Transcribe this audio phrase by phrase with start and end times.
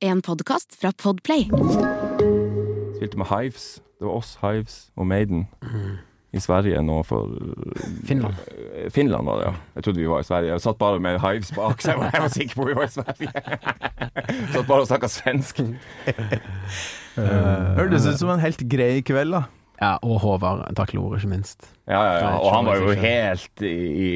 [0.00, 1.48] En podkast fra Podplay.
[2.96, 3.80] Spilte med Hives.
[3.98, 5.48] Det var oss, Hives og Maiden.
[6.30, 7.26] I Sverige nå for
[8.06, 8.38] Finland.
[8.76, 9.52] Eh, Finland var det, ja.
[9.74, 10.52] Jeg trodde vi var i Sverige.
[10.52, 12.86] Jeg satt bare med Hives bak, så jeg var, jeg var sikker på vi var
[12.86, 13.32] i Sverige.
[14.54, 15.64] satt bare og snakka svensk.
[17.18, 19.44] Hørtes ut som en helt grei kveld, da.
[19.82, 21.72] Ja, og Håvard Daklore, ikke minst.
[21.90, 22.32] Ja, ja, ja.
[22.38, 24.10] Og han var jo helt i, i,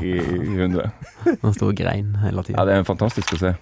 [0.00, 0.90] i, i hundre.
[1.28, 3.58] Han sto og grein hele Ja, det er fantastisk å se.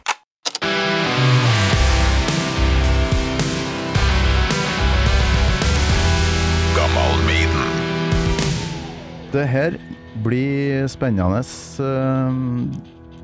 [9.34, 9.74] Det her
[10.22, 11.40] blir spennende,
[11.82, 12.34] uh,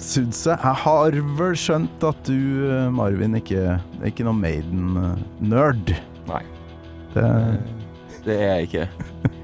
[0.03, 0.57] syns jeg.
[0.59, 5.93] Jeg har vel skjønt at du, eh, Marvin, ikke er ikke noen Maiden-nerd.
[6.27, 6.43] Nei.
[7.15, 7.29] Det
[8.25, 8.89] Det er jeg ikke.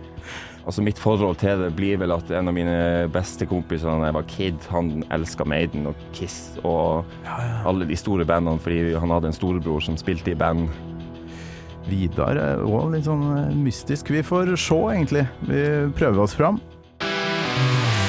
[0.67, 4.17] Altså Mitt forhold til det blir vel at en av mine beste kompiser da jeg
[4.17, 7.07] var kid, han elska Maiden og Kiss og
[7.63, 10.67] alle de store bandene fordi han hadde en storebror som spilte i band.
[11.87, 14.11] Vidar er òg litt sånn eh, mystisk.
[14.11, 15.27] Vi får se, egentlig.
[15.47, 15.63] Vi
[15.95, 16.59] prøver oss fram.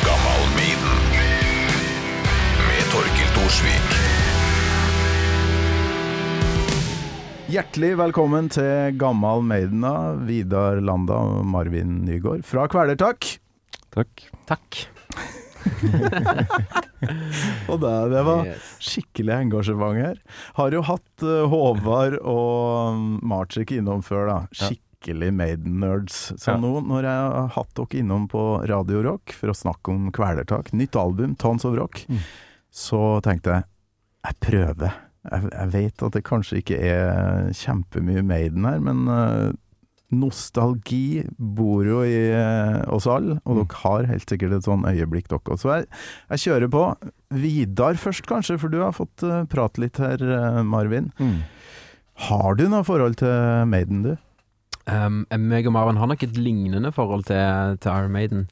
[0.02, 0.98] Gammal Maiden.
[2.66, 3.96] Med Torkil Thorsvik.
[7.48, 9.94] Hjertelig velkommen til Gammal Maidena.
[10.28, 13.38] Vidar Landa og Marvin Nygaard fra Kvelertak.
[13.96, 14.28] Takk.
[14.50, 14.88] Takk.
[17.72, 18.48] Og det, det var
[18.84, 20.20] skikkelig engasjement her.
[20.58, 24.38] Har jo hatt uh, Håvard og Marcik Marcek innom før, da.
[24.52, 26.18] Skikkelig Maiden-nerds.
[26.42, 26.58] Så Ja.
[26.58, 30.74] nå når jeg har hatt dere innom på Radio Rock for å snakke om Kvelertak,
[30.74, 32.04] nytt album, Tons of Rock,
[32.72, 33.64] så tenkte jeg
[34.28, 34.92] jeg prøver.
[35.32, 39.52] Jeg, jeg vet at det kanskje ikke er kjempemye Maiden her, men eh,
[40.14, 45.28] nostalgi bor jo i eh, oss alle, og dere har helt sikkert et sånn øyeblikk,
[45.32, 45.60] dere også.
[45.66, 45.88] Så jeg,
[46.32, 46.84] jeg kjører på.
[47.44, 51.12] Vidar først, kanskje, for du har fått eh, prate litt her, eh, Marvin.
[52.28, 54.16] Har du noe forhold til Maiden, du?
[54.88, 58.48] Um, meg og Marvin har nok et lignende forhold til, til Iron Maiden.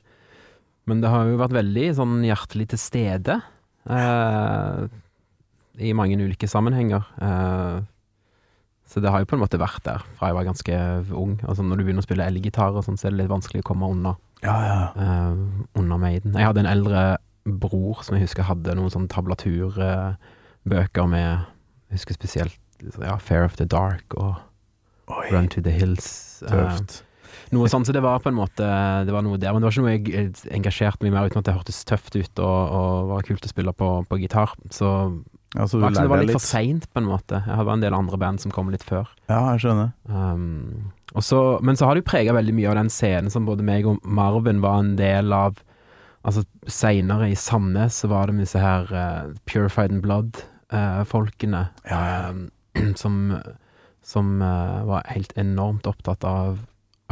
[0.86, 3.42] Men det har jo vært veldig sånn hjertelig til stede
[3.86, 4.88] Uh,
[5.78, 7.04] i mange ulike sammenhenger.
[7.22, 7.84] Eh,
[8.86, 10.80] så det har jo på en måte vært der fra jeg var ganske
[11.18, 11.40] ung.
[11.44, 13.90] Altså Når du begynner å spille elgitar, sånn, så er det litt vanskelig å komme
[13.90, 14.16] unna,
[14.46, 14.82] Ja, ja.
[14.94, 16.36] Uh, unna Maiden.
[16.38, 17.06] Jeg hadde en eldre
[17.46, 21.28] bror som jeg husker hadde noen sånn tablaturbøker med
[21.90, 22.62] Jeg husker spesielt
[23.02, 24.36] ja, Fair of the Dark og
[25.08, 26.42] Oi, Run to the Hills.
[26.42, 27.04] tøft.
[27.54, 28.66] noe sånt, så det var på en måte
[29.06, 31.42] Det var noe der, men det var ikke noe jeg eh, engasjerte meg mer uten
[31.42, 34.56] at det hørtes tøft ut og, og var kult å spille på, på gitar.
[34.74, 34.90] Så
[35.56, 36.36] Ja, så det var, det var litt litt?
[36.36, 37.40] for seint, på en måte.
[37.46, 39.08] Jeg hadde en del andre band som kom litt før.
[39.30, 39.94] Ja, jeg skjønner.
[40.10, 43.48] Um, og så, men så har det jo prega veldig mye av den scenen som
[43.48, 45.62] både meg og Marvin var en del av.
[46.28, 51.68] Altså Seinere i Sandnes så var det disse her uh, Purified and Blood-folkene
[53.02, 53.20] som,
[54.04, 56.60] som uh, var helt enormt opptatt av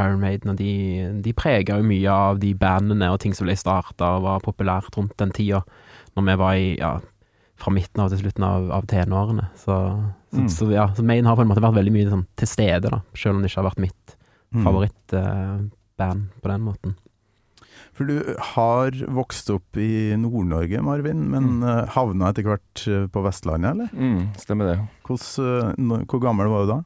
[0.02, 0.52] Iron Maiden.
[0.52, 0.74] Og de,
[1.24, 4.98] de prega jo mye av de bandene og ting som ble starta og var populært
[4.98, 5.64] rundt den tida,
[6.18, 6.94] når vi var i ja,
[7.64, 9.48] fra midten av til slutten av, av tenårene.
[9.56, 9.78] Så,
[10.34, 10.50] så, Mm.
[10.50, 13.00] så ja, så Maine har på en måte vært veldig mye sånn til stede, da,
[13.16, 14.16] selv om det ikke har vært mitt
[14.54, 14.64] Mm.
[14.68, 16.96] favorittband på den måten.
[17.94, 21.64] For du har vokst opp i Nord-Norge, Marvin, men Mm.
[21.64, 23.90] eh, havna etter hvert eh, på Vestlandet, eller?
[23.94, 24.80] Mm, stemmer det.
[25.06, 26.84] Hvordan, eh, når- hvor gammel var du da?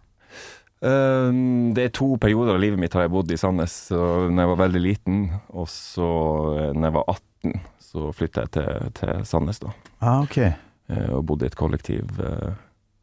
[0.79, 3.71] Um, det er to perioder av livet mitt har jeg bodd i Sandnes.
[3.89, 8.41] Så når jeg var veldig liten, og så eh, når jeg var 18, så flytta
[8.45, 9.69] jeg til, til Sandnes, da.
[10.01, 10.53] Ah, ok.
[10.89, 12.53] Eh, Og bodde i et kollektiv eh,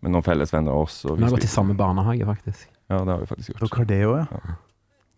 [0.04, 1.02] med noen felles venner av oss.
[1.04, 2.68] og Vi har gått i samme barnehage, faktisk.
[2.88, 3.64] Ja, det har vi faktisk gjort.
[3.64, 4.44] Dere har det òg, ja.
[4.44, 4.60] Ja.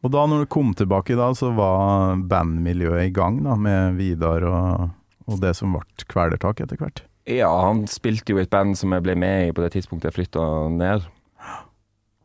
[0.05, 4.45] Og da når du kom tilbake da, så var bandmiljøet i gang da, med Vidar
[4.47, 4.91] og,
[5.27, 7.03] og det som ble Kvelertak etter hvert?
[7.27, 10.13] Ja, han spilte jo i et band som jeg ble med i på det tidspunktet
[10.13, 11.09] jeg flytta ned.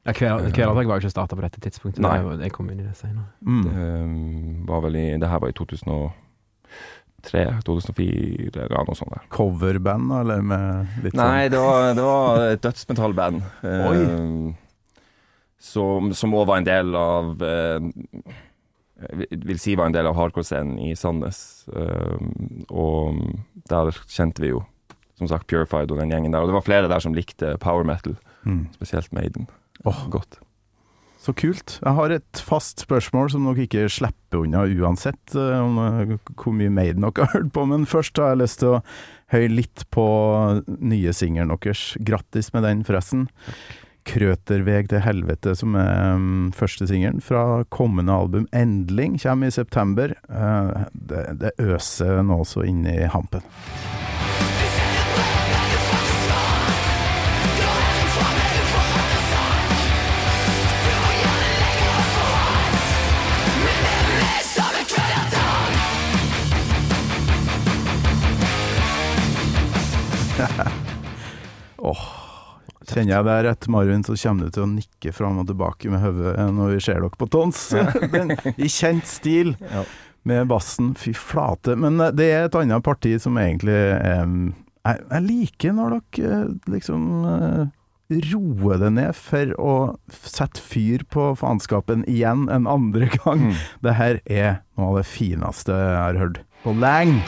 [0.05, 2.03] Ja, Kvelertak var jo ikke starta på dette tidspunktet.
[2.05, 2.19] Nei.
[2.43, 3.31] Jeg, kom inn i det senere.
[3.41, 3.63] Mm.
[3.65, 3.89] Det,
[4.69, 6.11] var vel i, det her var i 2003,
[7.27, 9.13] 2004 eller noe sånt.
[9.13, 9.27] der.
[9.33, 13.43] Coverband, eller med litt Nei, det var, det var et dødsmetallband.
[13.67, 13.99] Oi.
[14.07, 14.55] Um,
[15.61, 17.77] som som òg var en del av uh,
[19.29, 21.41] vil si var en del av hardcore-scenen i Sandnes.
[21.69, 22.17] Uh,
[22.69, 23.21] og
[23.69, 24.65] der kjente vi jo
[25.21, 26.41] som sagt Purified og den gjengen der.
[26.41, 28.63] Og det var flere der som likte power metal, sånn mm.
[28.79, 29.45] spesielt Maiden.
[29.85, 30.07] Åh.
[30.13, 30.39] Godt.
[31.21, 31.75] Så kult.
[31.83, 36.55] Jeg har et fast spørsmål som dere ikke slipper unna uansett, eh, om eh, hvor
[36.57, 37.67] mye Maiden dere har hørt på.
[37.69, 38.81] Men først har jeg lyst til å
[39.35, 40.05] høre litt på
[40.81, 41.91] nye singelen deres.
[42.01, 43.29] Grattis med den, forresten.
[44.01, 50.15] 'Krøterveg til helvete', som er um, første singelen fra kommende album 'Endling', kommer i september.
[50.25, 53.45] Eh, det, det øser nå også inn i hampen.
[72.91, 76.03] Kjenner jeg deg rett, Marvin, så kommer du til å nikke fram og tilbake med
[76.03, 77.61] hodet når vi ser dere på tons.
[78.15, 79.83] Den, I kjent stil, Ja.
[80.27, 80.91] med bassen.
[80.99, 81.77] Fy flate.
[81.79, 84.25] Men eh, det er et annet parti som egentlig eh,
[84.81, 87.63] jeg, jeg liker når dere eh, liksom eh,
[88.31, 89.73] roer det ned for å
[90.11, 93.47] sette fyr på faenskapen igjen en andre gang.
[93.53, 93.61] Mm.
[93.87, 97.23] Det her er noe av det fineste jeg har hørt på lenge.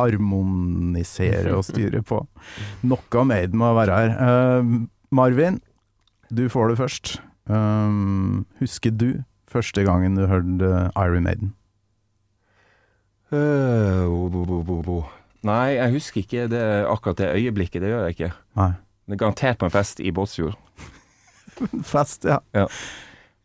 [0.00, 2.22] Harmonisere og styre på.
[2.90, 4.16] Noe Maiden må være her.
[4.18, 4.82] Uh,
[5.14, 5.60] Marvin,
[6.30, 7.14] du får det først.
[7.50, 11.54] Um, husker du første gangen du hørte Iron Maiden?
[13.30, 15.00] Uh, bo, bo, bo.
[15.46, 17.82] Nei, jeg husker ikke det, akkurat det øyeblikket.
[17.82, 18.32] Det gjør jeg ikke.
[18.60, 18.72] Nei.
[19.06, 20.58] Det er garantert på en fest i Båtsfjord.
[21.92, 22.38] Fest, ja.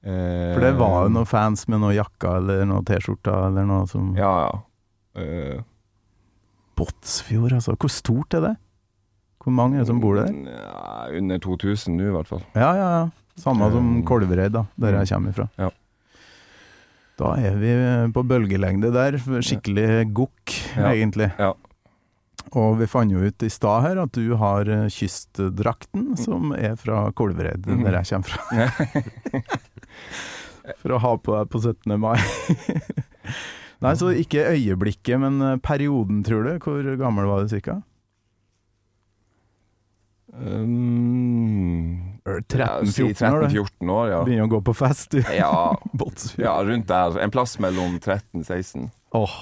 [0.05, 3.87] Eh, For det var jo noen fans med noen jakker eller noen T-skjorter eller noe
[3.89, 4.59] som Ja, ja.
[5.17, 5.63] Eh,
[6.75, 7.75] Båtsfjord, altså.
[7.79, 8.55] Hvor stort er det?
[9.45, 10.31] Hvor mange er det som bor der?
[10.49, 12.41] Ja, under 2000 nå, i hvert fall.
[12.57, 13.05] Ja, ja, ja.
[13.37, 15.49] Samme som Um, Kolvereid, da, der jeg kommer ifra.
[15.59, 15.69] Ja.
[17.19, 17.71] Da er vi
[18.15, 19.17] på bølgelengde der.
[19.19, 20.91] Skikkelig gokk, Ja.
[20.91, 21.31] egentlig.
[21.39, 21.53] Ja.
[22.55, 26.75] Og vi fant jo ut i stad her at du har eh, kystdrakten, som er
[26.79, 27.83] fra Kolvereid, mm.
[27.83, 28.41] der jeg kommer fra.
[30.81, 31.99] For å ha på deg på 17.
[32.01, 32.17] mai.
[33.83, 36.55] Nei, så ikke øyeblikket, men eh, perioden, tror du.
[36.63, 37.81] Hvor gammel var du cirka?
[40.35, 43.45] Um, 13-14 år,
[43.87, 44.23] år, ja.
[44.25, 45.75] Begynner å gå på fest i Ja,
[46.41, 47.19] ja, rundt der.
[47.23, 48.89] En plass mellom 13-16.
[49.15, 49.37] Åh, oh,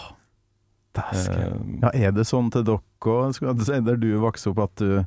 [0.93, 3.39] Um, Ja, er det sånn til dere òg,
[3.87, 5.01] der du vokste opp, at du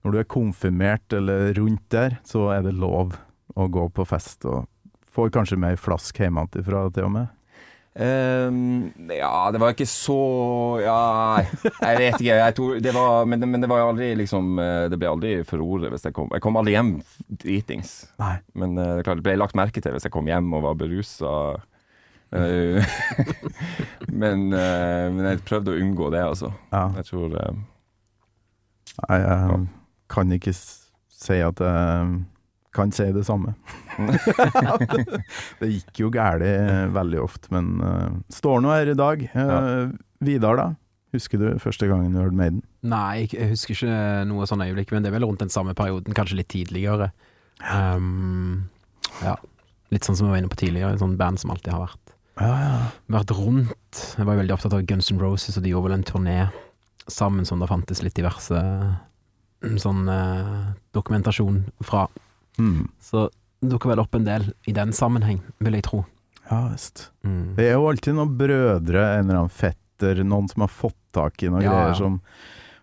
[0.00, 3.18] når du er konfirmert eller rundt der, så er det lov
[3.58, 4.64] å gå på fest, og
[5.12, 7.34] får kanskje med ei flaske hjemmefra til og med?
[7.90, 10.14] Um, ja, det var ikke så
[10.78, 12.36] Ja, jeg vet ikke.
[12.38, 15.90] Jeg tror, det var, men, men det var aldri liksom eh, Det ble aldri furore
[15.90, 16.28] hvis jeg kom.
[16.30, 16.92] Jeg kom aldri hjem
[17.42, 17.90] dritings.
[18.54, 20.78] Men eh, det klart, det ble lagt merke til hvis jeg kom hjem og var
[20.78, 21.32] berusa.
[22.30, 22.94] Eh,
[24.22, 26.52] men, men jeg prøvde å unngå det, altså.
[26.70, 26.86] Ja.
[27.00, 29.58] Jeg tror Nei, jeg Ja.
[30.10, 32.14] kan ikke si at jeg
[32.76, 33.54] kan si det samme.
[35.60, 36.44] det gikk jo galt
[36.94, 39.24] veldig ofte, men uh, står nå her i dag.
[39.34, 39.90] Eh,
[40.24, 40.68] Vidar, da?
[41.14, 42.60] Husker du første gangen du hørte Maiden?
[42.86, 43.96] Nei, jeg- husker ikke
[44.30, 47.10] noe sånn øyeblikk, men det er vel rundt den samme perioden, kanskje litt tidligere.
[47.66, 48.68] Um,
[49.24, 49.34] ja.
[49.90, 52.14] Litt sånn som vi var inne på tidligere, en sånn band som alltid har vært,
[52.38, 52.76] Ja, ja.
[53.18, 54.04] vært rundt.
[54.16, 56.38] Jeg var veldig opptatt av Guns N' Roses, og de gjorde vel en turné
[57.10, 58.62] sammen som det fantes litt diverse
[59.82, 62.06] sånn eh, dokumentasjon fra.
[62.60, 62.88] Mm.
[63.02, 63.28] Så
[63.60, 66.04] dukker vel opp en del i den sammenheng, vil jeg tro.
[66.50, 67.10] Ja visst.
[67.26, 67.56] Mm.
[67.58, 71.42] Det er jo alltid noen brødre, en eller annen fetter, noen som har fått tak
[71.42, 71.98] i noen Ja, greier ja.
[71.98, 72.20] som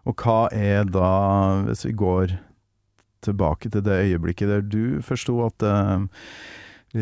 [0.08, 1.10] Og hva er da,
[1.68, 2.38] hvis vi går
[3.26, 6.06] tilbake til det øyeblikket der du forsto at uh,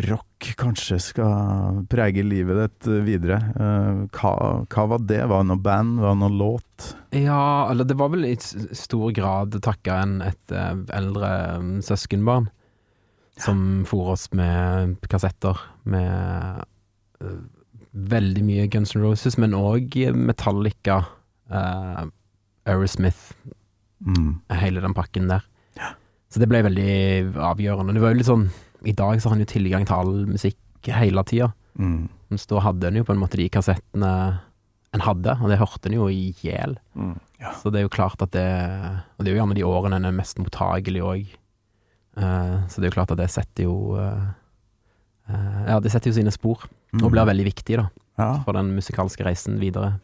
[0.09, 4.31] rock kanskje skal prege livet ditt videre, eh, hva,
[4.65, 5.21] hva var det?
[5.29, 6.00] Var det noe band?
[6.01, 6.88] Var det noe låt?
[7.15, 11.29] Ja, eller det var vel i stor grad takka en et eh, eldre
[11.61, 12.50] mm, søskenbarn
[13.37, 16.63] som for oss med kassetter med
[17.23, 17.41] uh,
[17.95, 21.05] veldig mye Guns N' Roses, men òg Metallica,
[21.51, 22.05] uh,
[22.65, 23.33] Aerosmith,
[24.05, 24.41] Mm.
[24.51, 25.41] hele den pakken der.
[26.29, 27.93] Så det ble veldig avgjørende.
[27.95, 28.49] Det var jo litt sånn
[28.85, 32.09] I dag så har han jo tilgang til all musikk hele tida, Mm.
[32.29, 34.41] mens da hadde en jo på en måte de kassettene
[34.93, 36.75] en hadde, og det hørte en jo i hjel.
[36.95, 37.15] mm.
[37.63, 38.45] Så det er jo klart at det
[39.17, 41.25] Og det er jo gjerne de årene en er mest mottagelig òg.
[42.15, 44.25] Så det er jo klart at det setter jo eh,
[45.27, 46.63] eh, Ja, det setter jo sine spor,
[47.01, 48.41] og blir veldig viktig da ja.
[48.45, 49.98] for den musikalske reisen videre.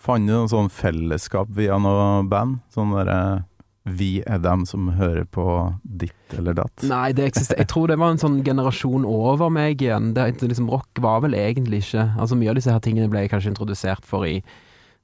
[0.00, 2.62] Fant du noe sånn fellesskap via noe band?
[2.72, 3.44] Sånn derre
[3.84, 5.44] Vi er dem som hører på
[5.82, 6.86] ditt eller datt?
[6.88, 10.14] Nei, det eksister Jeg tror det var en sånn generasjon over meg igjen.
[10.16, 13.34] Det, liksom, rock var vel egentlig ikke Altså Mye av disse her tingene ble jeg
[13.34, 14.38] kanskje introdusert for i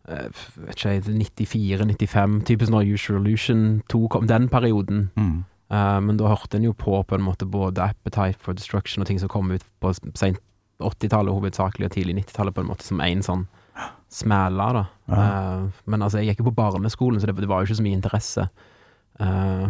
[0.09, 0.31] eh,
[0.65, 5.11] vet ikke, 94-95, typisk når Usual Illusion 2 kom, den perioden.
[5.17, 5.45] Mm.
[5.69, 9.09] Eh, men da hørte en jo på på en måte både Appetite for Destruction og
[9.11, 10.43] ting som kom ut på seint
[10.77, 13.47] 80-tallet hovedsakelig, og tidlig 90-tallet på en måte som en sånn
[14.13, 14.83] smæla, da.
[15.09, 15.23] Ja.
[15.23, 17.87] Eh, men altså, jeg gikk jo på barneskolen, så det, det var jo ikke så
[17.87, 18.45] mye interesse
[19.21, 19.65] uh,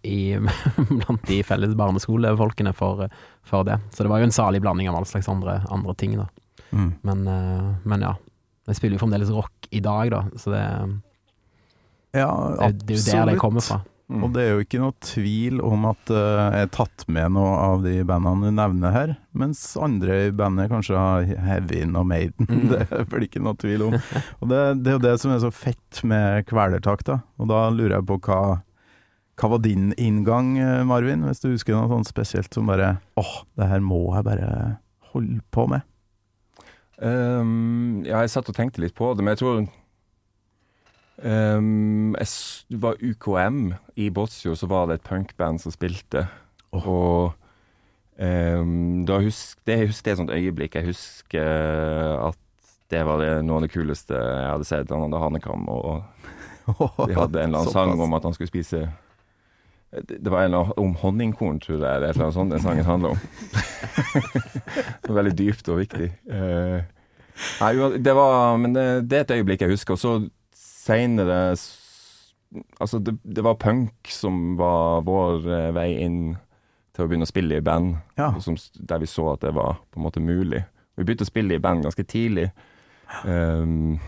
[0.00, 0.20] i,
[1.02, 3.04] blant de felles barneskolefolkene for,
[3.46, 3.76] for det.
[3.92, 6.26] Så det var jo en salig blanding av all slags andre, andre ting, da.
[6.72, 6.90] Mm.
[7.04, 7.22] Men,
[7.84, 8.16] men ja.
[8.68, 10.64] Jeg spiller jo fremdeles rock i dag, da, så det,
[12.16, 12.28] Ja,
[12.60, 13.80] det, det er jo der det kommer fra.
[14.10, 14.24] Mm.
[14.26, 17.52] Og det er jo ikke noe tvil om at uh, jeg har tatt med noe
[17.62, 22.48] av de bandene du nevner her, mens andre i bandet kanskje har Heavy og Maiden.
[22.50, 22.64] Mm.
[22.72, 23.94] Det er vel ikke noe tvil om.
[24.40, 27.20] Og det, det er jo det som er så fett med kvelertak, da.
[27.38, 28.40] Og da lurer jeg på hva
[29.40, 33.38] hva var din inngang, eh, Marvin, hvis du husker noe sånt spesielt som bare åh,
[33.56, 34.48] det her må jeg bare
[35.14, 35.86] holde på med?
[37.00, 39.62] Um, ja, jeg satt og tenkte litt på det, men jeg tror
[41.22, 46.26] um, jeg, var UKM i Båtsfjord, så var det et punkband som spilte.
[46.72, 46.86] Oh.
[46.86, 47.32] Og
[48.20, 50.78] um, da husk, det, jeg husker det er et sånt øyeblikk.
[50.78, 51.52] Jeg husker
[52.28, 52.40] at
[52.90, 54.90] det var det, noe av det kuleste jeg hadde sett.
[54.90, 56.02] Han hadde hanekam, og
[57.06, 58.88] de hadde en eller annen sang om at han skulle spise
[59.90, 63.18] det var en om honningkorn, tror jeg, eller eller sånt den sangen handler om.
[65.02, 66.06] det var veldig dypt og viktig.
[66.30, 66.78] Uh,
[67.58, 69.98] nei, det var Men det, det er et øyeblikk jeg husker.
[69.98, 70.12] Og så
[70.90, 71.38] seinere
[72.82, 76.32] Altså, det, det var punk som var vår eh, vei inn
[76.96, 78.32] til å begynne å spille i band, Ja.
[78.42, 80.64] som, der vi så at det var på en måte mulig.
[80.98, 82.48] Vi begynte å spille i band ganske tidlig.
[83.24, 84.00] Um,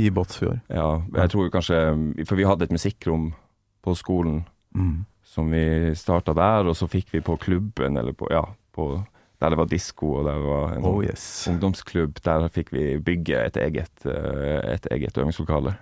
[0.00, 0.60] I Båtsfjord.
[0.72, 1.78] ja, jeg tror kanskje
[2.28, 3.30] For vi hadde et musikkrom
[3.84, 4.46] på skolen
[4.76, 5.04] Mm.
[5.24, 8.42] som vi starta der, og så fikk vi på klubben, eller på Ja,
[8.76, 9.02] på,
[9.40, 11.24] der det var disko, og der det var en Oh sånn yes.
[11.48, 12.20] ungdomsklubb.
[12.24, 15.76] Der fikk vi bygge et eget, eh, et eget øvingslokale.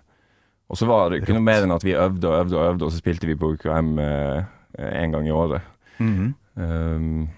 [0.70, 2.84] Og så var det ikke noe mer enn at vi øvde og øvde og øvde,
[2.88, 4.44] og så spilte vi på UKM eh,
[5.02, 5.62] en gang i året.
[5.98, 6.34] Mhm.
[6.56, 7.28] Um,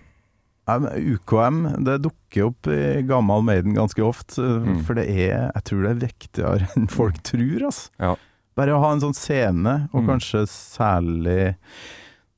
[0.69, 4.83] Ja, UKM det dukker opp i gammel Maiden ganske ofte, Mm.
[4.85, 7.89] for det er Jeg tror det er viktigere enn folk tror, altså.
[7.99, 8.15] Ja.
[8.55, 10.09] Bare å ha en sånn scene, og Mm.
[10.11, 11.57] kanskje særlig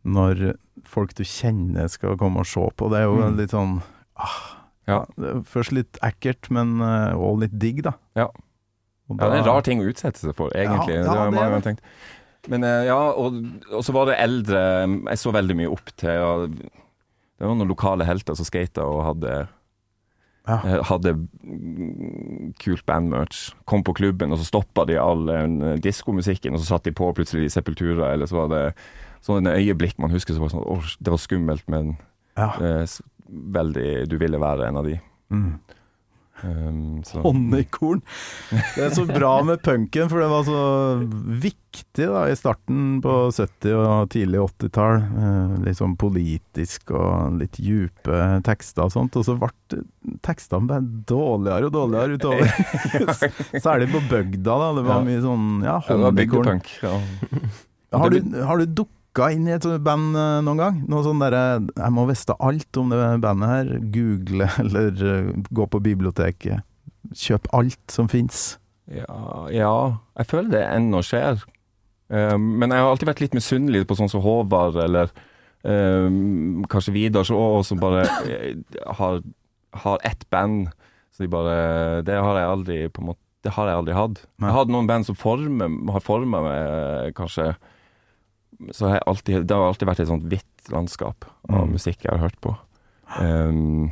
[0.04, 0.54] når
[0.84, 2.88] folk du kjenner skal komme og se på.
[2.90, 3.36] Det er jo Mm.
[3.36, 3.82] litt sånn
[4.16, 4.56] ah,
[4.86, 5.04] Ja.
[5.44, 7.92] Først litt ekkelt, men òg litt digg, da.
[8.16, 8.28] Ja.
[9.10, 10.94] Og Ja, det er en rar ting å utsette seg for, egentlig.
[10.94, 11.80] Ja, ja, det har mange ganger tenkt.
[12.48, 13.34] Men eh, ja, og,
[13.74, 14.60] og så var det eldre
[15.10, 19.02] Jeg så veldig mye opp til ja, Det var noen lokale helter som skata og
[19.04, 19.34] hadde
[20.48, 20.56] Ja.
[20.64, 21.12] eh, hadde
[22.62, 23.50] kult bandmerch.
[23.68, 27.10] Kom på klubben, og så stoppa de all eh, diskomusikken, og så satt de på
[27.16, 28.62] plutselig Sepultura, eller så var det
[29.26, 31.96] sånne øyeblikk man husker så var sånn Å, det var skummelt, men
[32.38, 32.54] Ja.
[32.56, 32.86] eh,
[33.28, 34.96] veldig Du ville være en av de.
[35.30, 35.58] Mm.
[36.44, 38.02] Um, Honningkorn.
[38.50, 40.60] Det er så bra med punken, for det var så
[41.42, 45.02] viktig da i starten på 70- og tidlig 80-tall.
[45.14, 49.18] Uh, litt sånn politisk og litt djupe tekster og sånt.
[49.20, 49.82] Og så ble
[50.26, 52.54] tekstene bare dårligere og dårligere utover.
[53.66, 54.70] Særlig på bygda, da.
[54.78, 56.64] Det var mye sånn ja, honningkorn.
[56.84, 56.96] Ja.
[57.90, 60.76] Har du, har du dukka inn i et band eh, noen gang?
[60.88, 63.70] Noe sånn derre Jeg må vite alt om det bandet her.
[63.90, 66.62] Google eller eh, gå på biblioteket.
[67.14, 68.58] Kjøp alt som fins.
[68.90, 71.42] Ja, ja, jeg føler det ennå skjer.
[72.10, 75.12] Eh, men jeg har alltid vært litt misunnelig på sånn som Håvard, eller
[75.60, 78.06] kanskje Vidar, som bare
[78.96, 79.18] har,
[79.82, 80.70] har ett band.
[81.12, 84.22] Så de bare Det har jeg aldri på en måte Det har jeg aldri hatt.
[84.40, 87.50] Jeg har hatt noen band som former, har forma meg, kanskje.
[88.72, 91.72] Så har jeg alltid, det har alltid vært et sånt hvitt landskap av Mm.
[91.72, 92.56] musikk jeg har hørt på.
[93.18, 93.90] Um,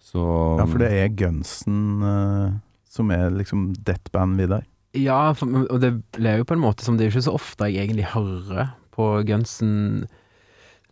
[0.00, 2.52] så Ja, for det er Gunsen uh,
[2.88, 4.62] som er liksom det band, Vidar.
[4.94, 7.34] Ja, for, og det ble jo på en måte som det er jo ikke så
[7.34, 10.06] ofte jeg egentlig hører på Gunsen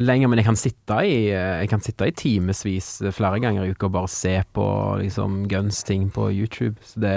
[0.03, 3.87] lenger, men jeg kan sitte i Jeg kan sitte i timevis flere ganger i uka
[3.87, 4.65] og bare se på
[4.99, 6.75] liksom Guns-ting på YouTube.
[6.83, 7.15] Så det,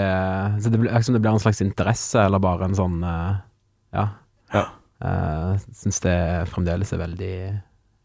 [0.62, 3.42] så det blir liksom det blir en slags interesse, eller bare en sånn eh,
[3.96, 4.08] Ja.
[4.54, 4.66] Ja.
[5.06, 6.16] Uh, Syns det
[6.50, 7.32] fremdeles er veldig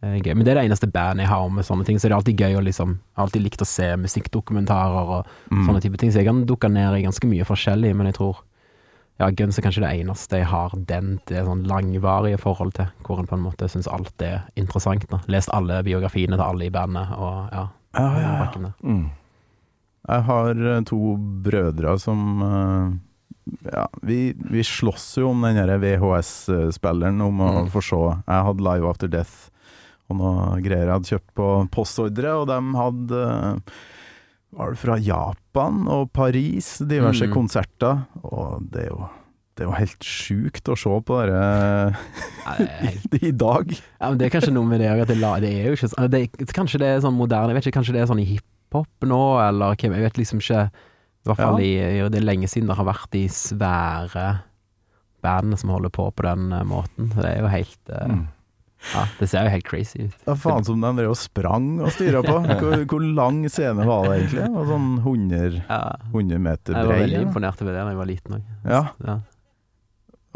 [0.04, 0.34] uh, gøy.
[0.34, 2.44] Men det er det eneste bandet jeg har med sånne ting, så det er alltid
[2.44, 5.64] gøy å liksom Jeg har alltid likt å se musikkdokumentarer og Mm.
[5.66, 6.12] sånne type ting.
[6.12, 8.42] Så jeg kan dukke ned i ganske mye forskjellig, men jeg tror
[9.20, 13.18] ja, Guns er kanskje det eneste jeg har den det sånn langvarige forhold til, hvor
[13.20, 15.04] en på en måte syns alt er interessant.
[15.10, 15.18] Da.
[15.28, 17.66] Lest alle biografiene til alle i bandet, og ja.
[17.98, 18.72] Ja, ja, ja.
[18.80, 19.10] mm.
[20.08, 22.96] Jeg har eh, to brødre som eh,
[23.72, 27.70] Ja, vi, vi slåss jo om den VHS-spilleren, om å Mm.
[27.70, 28.00] få se.
[28.26, 29.50] Jeg hadde Live After Death
[30.10, 33.80] og noe greier jeg hadde kjøpt på postordre, og de hadde eh,
[34.52, 37.32] Var det fra Japan og Paris, diverse Mm.
[37.32, 38.00] konserter.
[38.24, 39.08] Og det er jo
[39.56, 41.96] det er jo helt sjukt å se på det
[42.46, 43.70] helt- i dag.
[44.00, 46.08] ja, men det er kanskje noe med det òg, at det, det er jo ikke
[46.10, 46.20] det,
[46.56, 49.20] Kanskje det er sånn moderne, jeg vet ikke, kanskje det er sånn i hiphop nå,
[49.48, 50.70] eller hvem, jeg vet liksom ikke.
[51.20, 54.26] I hvert fall i, i, det er lenge siden det har vært de svære
[55.20, 57.10] bandene som holder på på den eh, måten.
[57.12, 58.28] Så det er jo helt uh, Mm.
[58.94, 60.14] Ja, det ser jo helt crazy ut.
[60.24, 62.38] Ja, faen som de drev og sprang og styra på.
[62.62, 64.46] Hvor, hvor lang scene var det egentlig?
[64.46, 65.80] Det var sånn 100, Ja.
[66.14, 68.46] 100 meter Jeg var veldig imponert over det da jeg var liten òg.
[68.64, 69.18] Ja, Ja.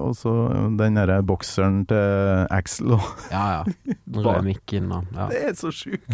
[0.04, 0.34] og så
[0.76, 3.64] den derre bokseren til Axel og ja ja.
[4.18, 5.30] Røde mikken og ja.
[5.32, 6.12] Det er så sjukt!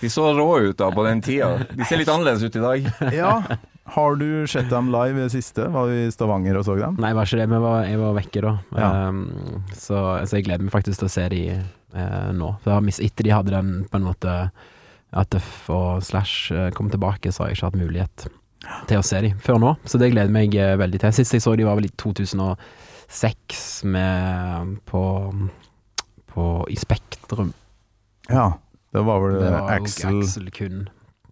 [0.00, 1.66] De så rå ut da på den tida.
[1.68, 2.88] De ser litt annerledes ut i dag.
[3.12, 3.34] Ja.
[3.92, 5.66] Har du sett dem live i det siste?
[5.68, 6.96] Var du i Stavanger og så dem?
[7.02, 7.48] Nei, var ikke det.
[7.52, 8.52] Men var, jeg var vekke da.
[8.78, 8.90] Ja.
[9.08, 12.54] Um, så, så jeg gleder meg faktisk til å se de uh, nå.
[12.64, 14.36] For jeg etter de hadde den på en måte
[15.12, 18.24] At F og Slash eh, kom tilbake, så har jeg ikke hatt mulighet
[18.88, 19.74] til å se de før nå.
[19.84, 21.12] Så det gleder meg eh, veldig til.
[21.18, 25.02] Sist jeg så de var vel i 2006 med på,
[26.32, 27.52] på i Spektrum.
[28.30, 28.54] Ja.
[28.92, 30.88] Det var vel Det var Axel Axel kun.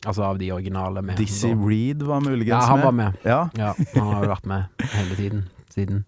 [0.06, 1.16] Altså av de originale med.
[1.20, 2.54] Dizzy Reed var muligens med?
[2.54, 3.16] Ja, han var med.
[3.24, 3.40] Ja.
[3.58, 5.42] Ja, han har jo vært med hele tiden
[5.74, 6.04] siden.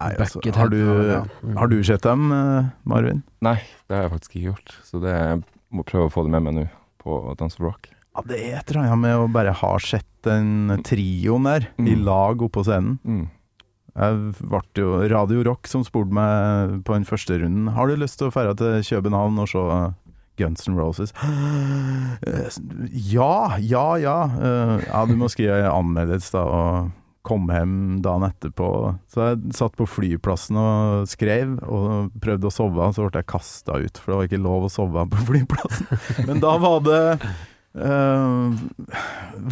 [0.00, 0.78] Nei, altså, har, du,
[1.10, 1.22] ja.
[1.44, 1.56] Mm.
[1.60, 3.22] har du sett dem, eh, Marvin?
[3.44, 3.56] Nei,
[3.88, 4.76] det har jeg faktisk ikke gjort.
[4.88, 5.42] Så det jeg
[5.76, 6.66] må prøve å få det med meg nå
[7.00, 7.90] på Dance of Rock.
[8.16, 11.94] Ja, det er et eller annet med å bare ha sett den trioen der i
[11.96, 12.04] Mm.
[12.04, 12.98] lag oppå scenen.
[13.04, 13.28] Mm.
[13.96, 18.18] Jeg ble jo Radio Rock som spurte meg på den første runden Har du lyst
[18.20, 19.58] til å dra til København og se
[20.40, 21.12] Guns N' Roses?
[23.12, 24.16] Ja, ja, ja.
[24.40, 28.70] Eh, Ja, du må skrive anmeldelse, da, og kom hjem dagen etterpå.
[29.12, 33.76] Så jeg satt på flyplassen og skrev, og prøvde å sove, så ble jeg kasta
[33.76, 36.00] ut, for det var ikke lov å sove på flyplassen.
[36.30, 37.02] Men da var det
[37.76, 38.56] uh,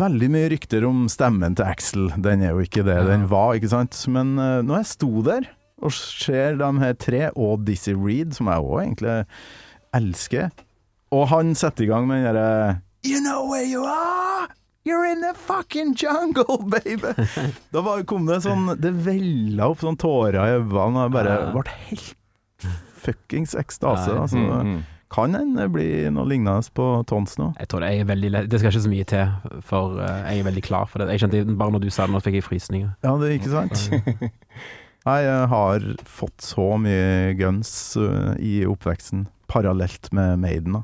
[0.01, 2.09] veldig mye rykter om stemmen til Axel.
[2.17, 4.01] Den er jo ikke det den var, ikke sant.
[4.11, 8.49] Men uh, når jeg sto der og ser de her tre, og Dizzie Reed, som
[8.51, 9.13] jeg òg egentlig
[9.95, 10.49] elsker,
[11.15, 14.49] og han setter i gang med den derre You know where you are!
[14.89, 17.13] You're in the fucking jungle, baby!
[17.75, 21.35] Da var, kom det sånn Det vella opp sånn tårer i øynene, og jeg bare
[21.55, 22.15] ble helt
[22.99, 24.11] fuckings ekstase.
[24.19, 24.81] Altså, Mm, mm.
[25.15, 27.53] kan en bli noe lignende på Tons nå.
[27.61, 30.41] Jeg tror det er veldig lett Det skal ikke så mye til, for eh, jeg
[30.43, 31.15] er veldig klar for det.
[31.15, 32.91] Jeg kjente Bare når du sa det, nå fikk jeg frysninger.
[33.07, 33.87] Ja, det er ikke sant?
[35.09, 40.79] Nei, jeg har fått så mye guns øh, i oppveksten, parallelt med Maiden.
[40.79, 40.83] Da.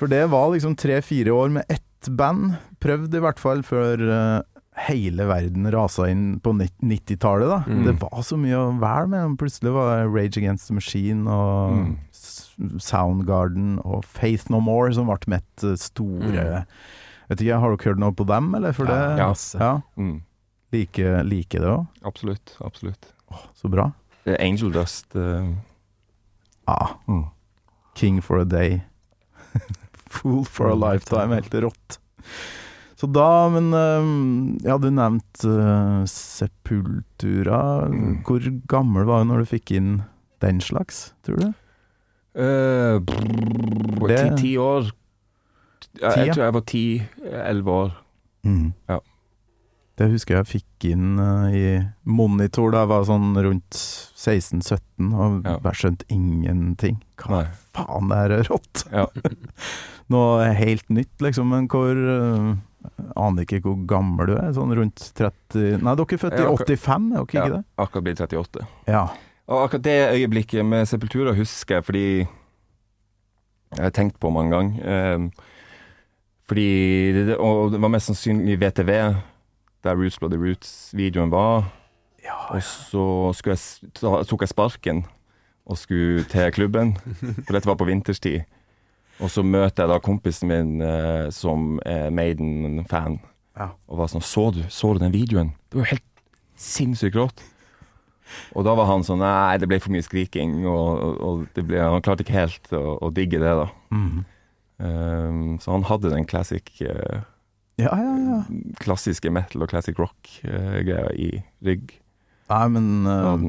[0.00, 4.62] For det var liksom tre-fire år med ett band, prøvd i hvert fall, før uh,
[4.86, 7.50] hele verden rasa inn på 90-tallet.
[7.50, 7.58] da.
[7.68, 7.82] Mm.
[7.90, 9.34] Det var så mye å være med.
[9.42, 11.98] Plutselig var det Rage Against the Machine og Mm.
[12.80, 16.64] Soundgarden og Faith No More som ble mitt store store
[17.30, 18.72] Vet ikke, Har dere hørt noe på dem, eller?
[18.76, 19.54] For det, Ja, yes.
[19.58, 20.22] ja, Mm.
[20.72, 21.86] liker like det òg.
[22.04, 22.56] Absolutt.
[22.60, 23.12] Absolutt.
[23.54, 23.92] Så bra.
[24.26, 25.14] Angel Dust.
[25.14, 25.54] Uh...
[26.66, 26.90] Ja.
[27.08, 27.24] mm.
[28.00, 28.80] King for a day.
[30.10, 31.34] Fool for a lifetime.
[31.36, 31.98] Helt rått.
[33.00, 37.60] Så da, men Ja, du hadde nevnt øh, Sepultura.
[37.88, 38.18] Mm.
[38.26, 39.92] Hvor gammel var du når du fikk inn
[40.44, 41.46] den slags, tror du?
[42.40, 44.90] Eh, brrr, Det- ti, ti år.
[46.00, 47.96] Jeg, jeg tror jeg var ti-elleve år.
[48.88, 48.98] Ja.
[50.00, 51.64] Det husker jeg fikk inn øh, i
[52.08, 55.58] monitor da jeg var sånn rundt 16-17 og Ja.
[55.60, 57.02] bare ingenting.
[57.20, 57.42] Hva Nei.
[57.76, 58.84] faen, det her er rått!
[58.88, 59.04] Ja.
[60.10, 61.52] Noe helt nytt, liksom.
[61.52, 62.56] Men hvor uh,
[63.20, 64.48] Aner ikke hvor gammel du er.
[64.56, 67.38] Sånn rundt 30 Nei, dere er født i Jeg er akkurat- 85, er dere ikke
[67.38, 67.60] Ja, det?
[67.84, 68.66] akkurat blitt 38.
[68.88, 69.04] Ja.
[69.50, 72.04] Og akkurat det øyeblikket med Sepultura husker jeg fordi
[73.76, 74.80] Jeg har tenkt på mange ganger.
[74.80, 75.28] Eh,
[76.48, 76.68] fordi
[77.28, 78.90] det, Og det var mest sannsynlig VTV,
[79.84, 81.70] der Roots Bloody Roots-videoen var.
[82.50, 83.02] Og så
[83.52, 85.04] jeg, ta, tok jeg sparken
[85.70, 86.96] og skulle til klubben,
[87.46, 88.42] for dette var på vinterstid.
[89.20, 93.20] Og så møter jeg da kompisen min eh, som er Maiden-fan,
[93.58, 93.70] Ja.
[93.90, 95.50] og var sånn Så du, så du den videoen?
[95.68, 96.06] Det var jo helt
[96.56, 97.42] sinnssykt rått.
[98.54, 101.64] Og da var han sånn Nei, det ble for mye skriking, og, og, og det
[101.68, 103.66] ble, han klarte ikke helt å, å digge det, da.
[103.92, 104.20] Mm.
[104.80, 107.20] Um, så han hadde den classic eh,
[107.80, 108.38] ja, ja, ja.
[108.82, 111.30] klassiske metal og classic rock-greia i
[111.66, 111.96] rygg.
[112.50, 113.44] Nei, men uh,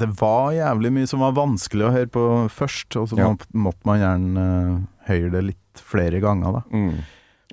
[0.00, 3.28] det var jævlig mye som var vanskelig å høre på først, og så Ja.
[3.54, 6.62] måtte man gjerne uh, høre det litt flere ganger, da.
[6.72, 7.02] Mm.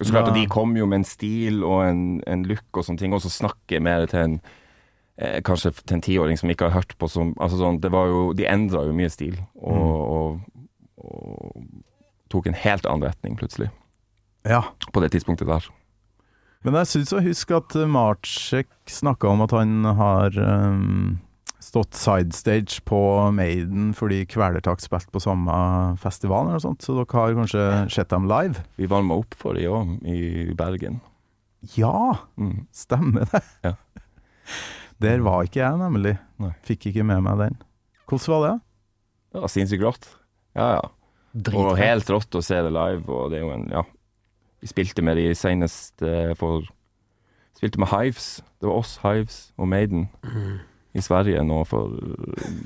[0.01, 2.97] Så klart at De kom jo med en stil og en, en look og sånne
[3.03, 4.35] ting, og så snakke mer til en
[5.21, 8.07] eh, kanskje til en tiåring som ikke har hørt på som altså sånn, det var
[8.09, 10.63] jo, De endra jo mye stil, og, og,
[11.05, 11.67] og
[12.33, 13.69] tok en helt annen retning plutselig,
[14.47, 14.63] Ja.
[14.89, 15.67] på det tidspunktet der.
[16.63, 21.19] Men jeg syns å huske at uh, Marcek snakka om at han har um,
[21.61, 22.99] stått sidestage på
[23.33, 25.55] Maiden fordi Kvelertak spilte på samme
[26.01, 28.61] festival eller noe sånt, så dere har kanskje sett dem live?
[28.77, 30.99] Vi varma opp for dem òg, i Bergen.
[31.77, 32.67] Ja, Mm.
[32.73, 33.41] stemmer det.
[33.65, 33.75] Ja.
[35.01, 36.15] Der var ikke jeg, nemlig.
[36.41, 36.51] Nei.
[36.65, 37.55] Fikk ikke med meg den.
[38.09, 38.55] Hvordan var det?
[39.33, 40.07] Det var sinnssykt rått.
[40.57, 40.81] Ja, ja.
[41.55, 43.83] Og helt rått å se det live, og det er jo en Ja.
[44.61, 46.67] Vi spilte med de senest eh, for
[47.57, 48.41] Spilte med Hives.
[48.61, 50.07] Det var oss, Hives og Maiden
[50.97, 51.91] i Sverige nå for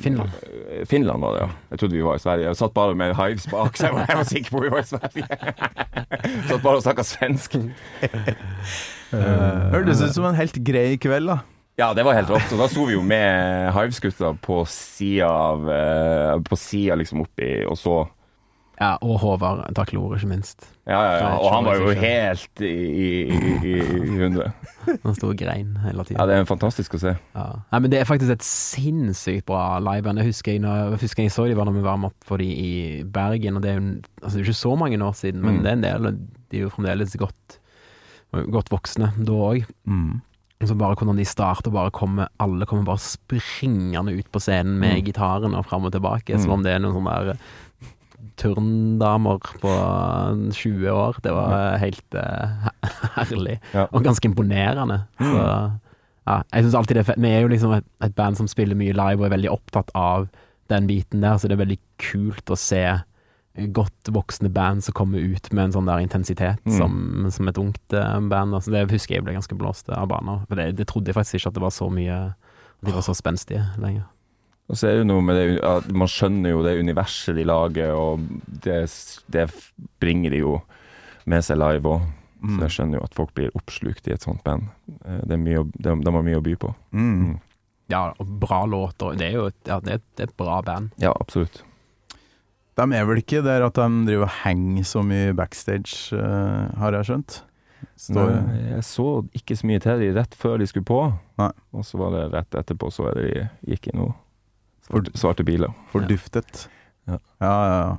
[0.02, 0.32] Finland.
[0.72, 1.50] Eh, Finland var det, ja.
[1.72, 2.48] Jeg trodde vi var i Sverige.
[2.48, 4.84] Jeg satt bare med Hives bak, så jeg var, jeg var sikker på vi var
[4.84, 5.28] i Sverige.
[5.28, 7.58] Jeg satt bare og snakka svensk.
[9.76, 11.40] Hørtes ut som en helt grei kveld, da.
[11.80, 12.52] Ja, det var helt rått.
[12.56, 15.68] Og da sto vi jo med Hives-gutta på sida av
[16.48, 17.98] På sida liksom oppi, og så
[18.80, 20.66] Ja, og Håvard Taklore, ikke minst.
[20.86, 21.28] Ja, ja, ja.
[21.40, 23.08] Og han var jo helt i, i,
[23.64, 24.50] i, i hundre.
[25.04, 26.20] Han sto og grein hele tiden.
[26.20, 27.14] Ja, det er fantastisk å se.
[27.34, 27.46] Ja.
[27.72, 30.20] Nei, men det er faktisk et sinnssykt bra liveband.
[30.22, 32.46] Jeg husker jeg, når, jeg jeg så de var da vi varma opp for de
[32.52, 35.64] i Bergen, og det er jo altså, ikke så mange år siden, men Mm.
[35.64, 36.20] det er en del, og
[36.52, 37.58] de er jo fremdeles godt,
[38.52, 39.66] godt voksne da òg.
[39.90, 40.22] Mm.
[40.62, 44.78] Og så bare hvordan de starter, bare kommer alle kommer bare springende ut på scenen
[44.80, 45.06] med Mm.
[45.10, 46.42] gitaren og fram og tilbake, Mm.
[46.44, 47.38] som om det er noen sånne der
[48.42, 49.72] turndamer på
[50.54, 51.18] 20 år.
[51.24, 52.70] Det var helt uh,
[53.18, 53.88] herlig, Ja.
[53.92, 55.02] og ganske imponerende.
[55.20, 55.42] Så
[56.26, 57.22] ja, jeg syns alltid det er fett.
[57.22, 59.92] Vi er jo liksom et, et band som spiller mye live og er veldig opptatt
[59.96, 60.28] av
[60.74, 62.82] den biten der, så det er veldig kult å se
[63.72, 66.74] godt voksne band som kommer ut med en sånn der intensitet Mm.
[66.76, 66.96] som,
[67.32, 68.56] som et ungt eh, band.
[68.58, 70.42] Altså, det husker jeg ble ganske blåst av banen.
[70.50, 72.18] Det, det trodde jeg faktisk ikke at det var så mye
[72.86, 74.04] de var så spenstige lenger.
[74.70, 77.92] Og så er det noe med det at Man skjønner jo det universet de lager,
[77.94, 78.24] og
[78.66, 78.80] det,
[79.30, 79.44] det
[80.02, 80.56] bringer de jo
[81.30, 82.08] med seg live òg.
[82.46, 82.56] Mm.
[82.58, 84.68] Så jeg skjønner jo at folk blir oppslukt i et sånt band.
[85.06, 86.74] Eh, Det er mye, de, de har mye å by på.
[86.94, 87.38] Mm.
[87.94, 89.16] Ja, og bra låter.
[89.18, 90.92] Det er jo et, ja, det er, et- det er et bra band.
[91.02, 91.62] Ja, absolutt.
[92.76, 96.92] De er vel ikke der at de driver og henger så mye backstage, uh, har
[96.98, 97.38] jeg skjønt?
[98.02, 99.06] Står, Nei, jeg så
[99.38, 101.00] ikke så mye til de rett før de skulle på,
[101.40, 101.52] Nei.
[101.72, 104.14] og så var det rett etterpå så er det de gikk i noe
[104.88, 105.74] svarte, svarte biler.
[105.92, 106.68] Forduftet.
[107.08, 107.20] Ja.
[107.40, 107.78] ja, ja.
[107.80, 107.98] ja.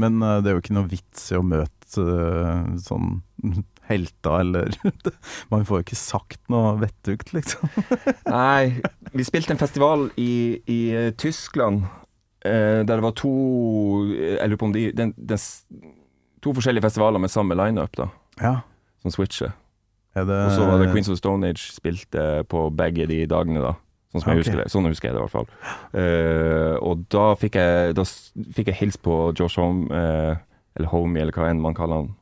[0.00, 3.20] Men uh, det er jo ikke noe vits i å møte uh, sånn
[3.90, 4.72] helter, eller
[5.52, 7.68] Man får jo ikke sagt noe vettugt, liksom.
[8.30, 8.80] Nei,
[9.14, 13.34] vi spilte en festival i, i eh, Tyskland uh, der det var to
[14.08, 15.42] Jeg lurer på om de den, den,
[16.44, 18.10] To forskjellige festivaler med samme lineup, da,
[18.42, 18.56] Ja.
[19.00, 19.54] som switcher.
[20.14, 23.62] Er det Og så var det Queens of Stone Age spilte på begge de dagene,
[23.64, 23.72] da.
[24.14, 24.44] Sånn som jeg Ok.
[24.46, 24.66] husker det.
[24.70, 25.48] Sånn husker jeg det, i hvert fall.
[25.90, 28.04] Uh, og da fikk jeg Da
[28.54, 30.36] fikk jeg hilse på Josh Home, uh,
[30.76, 32.12] eller Homie, eller hva enn man kaller han.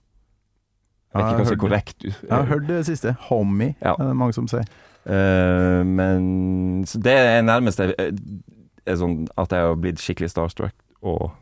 [1.13, 2.03] Jeg vet ikke hva som er korrekt.
[2.09, 3.13] Jeg har hørt det siste.
[3.29, 3.93] Homie, Ja.
[4.01, 4.65] er det mange som sier.
[5.05, 10.73] Uh, men så det er nærmest Det er sånn at jeg har blitt skikkelig starstruck
[11.03, 11.33] og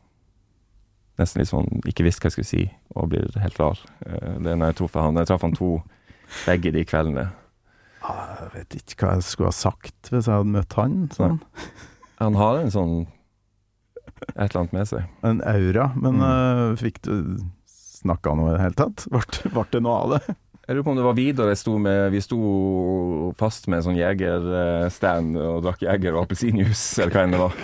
[1.21, 3.79] nesten litt sånn ikke visst hva jeg skulle si, og blir helt rar.
[4.05, 5.15] Det er når jeg traff han.
[5.21, 5.83] Jeg traff han to
[6.47, 7.29] begge de kveldene.
[8.03, 10.99] Ah, Jeg vet ikke hva jeg skulle ha sagt hvis jeg hadde møtt han.
[11.15, 11.41] Sånn.
[12.21, 12.95] Han har en sånn
[14.37, 15.05] et eller annet med seg.
[15.25, 15.91] En aura.
[15.97, 16.23] Men Mm.
[16.25, 17.15] uh, fikk du
[17.67, 19.07] snakka noe i det hele tatt?
[19.13, 19.21] Ble,
[19.53, 20.37] ble det noe av det?
[20.71, 22.39] Jeg lurer på om det var Vidar jeg sto med Vi sto
[23.41, 27.57] fast med en sånn jegerstand og drakk jeger og appelsinjuice, eller hva enn det var.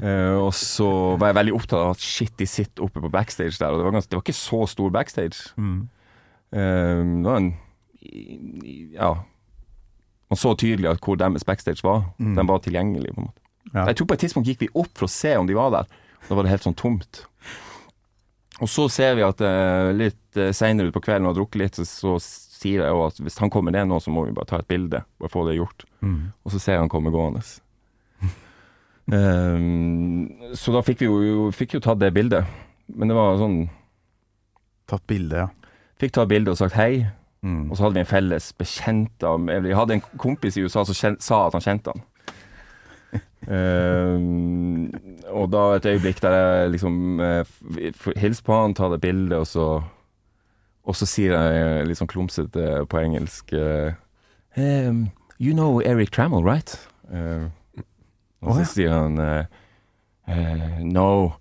[0.00, 0.88] Uh, og så
[1.20, 3.70] var jeg veldig opptatt av at shit, de sitter oppe på backstage der.
[3.70, 5.52] Og det var, ganske, det var ikke så stor backstage.
[5.60, 5.80] Mm.
[6.50, 7.52] Uh, det var en
[8.96, 9.12] Ja.
[10.30, 12.04] Man så tydelig at hvor deres backstage var.
[12.18, 12.36] Mm.
[12.38, 13.14] Den var tilgjengelig.
[13.14, 13.40] på en måte.
[13.72, 13.86] Ja.
[13.90, 15.90] Jeg tror på et tidspunkt gikk vi opp for å se om de var der.
[16.28, 17.24] Da var det helt sånn tomt.
[18.60, 21.80] Og så ser vi at uh, litt uh, seinere utpå kvelden og har drukket litt,
[21.80, 22.16] så, så
[22.60, 24.68] sier jeg jo at hvis han kommer ned nå, så må vi bare ta et
[24.68, 25.02] bilde.
[25.20, 25.86] og få det gjort.
[26.04, 26.32] Mm.
[26.44, 27.42] Og så ser jeg han komme gående.
[29.10, 30.28] um,
[30.60, 32.46] så da fikk vi jo, fikk jo tatt det bildet.
[32.90, 33.62] Men det var sånn
[34.90, 35.74] Tatt bilde, ja.
[36.02, 37.04] Fikk ta bilde og sagt hei.
[37.42, 37.70] Mm.
[37.70, 40.96] Og så hadde vi en felles bekjent av Jeg hadde en kompis i USA som
[40.96, 42.02] kjent, sa at han kjente han.
[43.48, 44.18] uh,
[45.40, 47.40] og da et øyeblikk der jeg liksom uh,
[48.20, 49.82] hilser på han, tar det bildet, og så
[50.84, 53.92] Og så sier jeg litt sånn klumsete på engelsk uh,
[54.56, 56.72] um, You know Eric Trammell, right?
[57.12, 57.48] Uh,
[58.40, 58.68] og så ja.
[58.68, 61.34] sier han eh, No,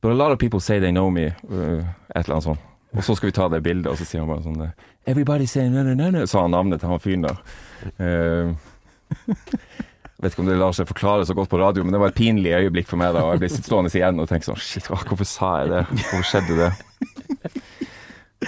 [0.00, 1.24] but a lot of people say they know me.
[1.24, 2.60] et eller annet sånt.
[2.92, 4.60] Og så skal vi ta det bildet, og så sier han bare sånn
[5.06, 7.40] Everybody say no, no, no, no, sa han navnet til han fyren der.
[8.00, 8.54] Uh,
[10.24, 12.16] vet ikke om det lar seg forklare så godt på radio, men det var et
[12.16, 13.26] pinlig øyeblikk for meg da.
[13.26, 15.82] Og jeg ble stående igjen og tenke sånn Shit, hvorfor sa jeg det?
[15.92, 16.72] Hvorfor skjedde det?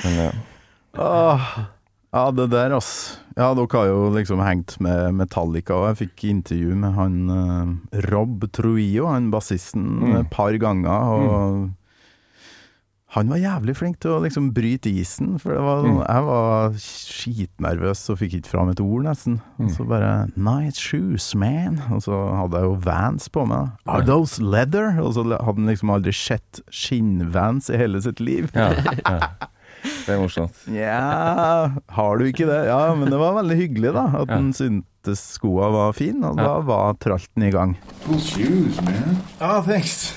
[0.03, 0.31] Men ja.
[0.97, 1.47] Åh,
[2.17, 2.91] ja, det der, ass.
[3.37, 8.01] Ja, dere har jo liksom hengt med Metallica, og jeg fikk intervju med han eh,
[8.09, 10.15] Rob Truillo, han bassisten, Mm.
[10.23, 11.67] et par ganger, og
[13.17, 15.99] han var jævlig flink til å liksom bryte isen, for det var, Mm.
[16.07, 19.41] jeg var skitnervøs og fikk ikke fram et ord, nesten.
[19.59, 19.75] Og Mm.
[19.77, 21.81] så bare 'Nice shoes, man'.
[21.91, 23.71] Og så hadde jeg jo Vans på meg.
[23.89, 28.51] 'Are those leather?' Og så hadde han liksom aldri sett skinnvans i hele sitt liv.
[28.55, 28.71] Ja,
[29.07, 29.29] ja.
[30.07, 30.55] Det er morsomt.
[30.73, 32.67] Ja, har du ikke det?
[32.67, 34.07] Ja, men det var veldig hyggelig, da.
[34.23, 34.35] At Ja.
[34.35, 37.77] han syntes skoa var fin, og da var tralten i gang.
[38.05, 39.19] Cool shoes, man.
[39.41, 40.13] Oh, thanks.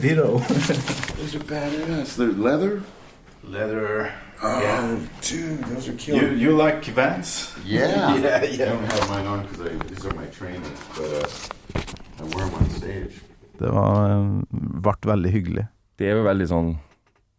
[0.00, 0.40] Ditto.
[1.26, 2.16] Those are badass.
[2.16, 2.82] They're leather.
[3.42, 4.12] Leather.
[4.40, 6.32] Oh, dude, those are killer.
[6.32, 7.52] you like Vans?
[7.64, 8.14] yeah.
[8.22, 12.44] Yeah, I don't have mine on because these are my trainers, but uh, I wear
[12.46, 13.18] them on stage.
[13.58, 14.22] Det var,
[14.86, 15.66] ble veldig hyggelig.
[15.98, 16.70] Det er jo veldig sånn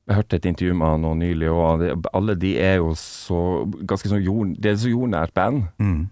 [0.09, 3.39] Jeg hørte et intervju med han nå nylig, og det, alle de er jo så
[3.87, 5.63] ganske sånn jord, Det er så jordnært band.
[5.79, 6.09] Mm.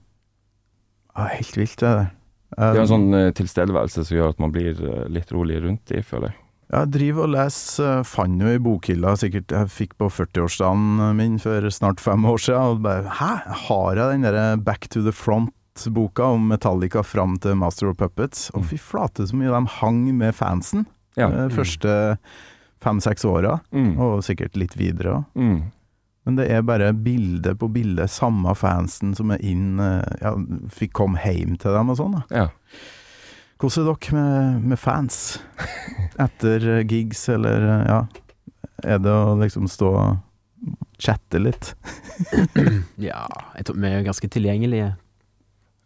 [1.12, 2.10] Ja, helt vilt, det der.
[2.56, 5.84] Det er en sånn uh, tilstedeværelse som gjør at man blir uh, litt rolig rundt
[5.92, 6.45] de, føler jeg.
[6.74, 11.38] Jeg driver og leser, eh, fant jo i bokhylla, sikkert jeg fikk på 40-årsdagen min
[11.40, 13.32] for snart fem år siden, og bare Hæ,
[13.68, 18.50] har jeg den derre Back to the Front-boka om Metallica fram til Master of Puppets?
[18.56, 20.86] Og fy flate så mye de hang med fansen
[21.18, 21.30] Ja.
[21.30, 22.18] de første
[22.82, 23.98] fem-seks åra, Mm.
[24.00, 25.26] og sikkert litt videre òg.
[25.36, 25.72] Mm.
[26.26, 30.36] Men det er bare bilde på bilde, samme fansen som er inn eh, Ja,
[30.70, 32.24] fikk komme hjem til dem og sånn, da.
[32.36, 32.48] Ja.
[33.60, 35.40] Hvordan er dere med, med fans?
[36.22, 38.02] Etter gigs, eller eh, ja
[38.86, 41.74] Er det å liksom stå og chatte litt?
[43.10, 43.26] Ja,
[43.58, 44.94] jeg tror vi er jo ganske tilgjengelige.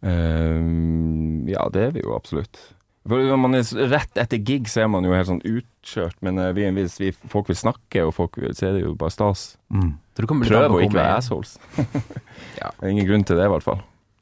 [0.00, 2.60] Um, ja, det er vi jo absolutt.
[3.08, 6.52] For man er rett etter gig, så er man jo helt sånn utkjørt, men eh,
[6.56, 9.44] vi, hvis vi, folk vil snakke, og folk vil, så er det jo bare stas.
[9.72, 9.94] Mm.
[10.20, 11.56] Prøv å ikke være assholes.
[12.60, 12.70] Ja.
[12.76, 13.80] Det er ingen grunn til det, i hvert fall.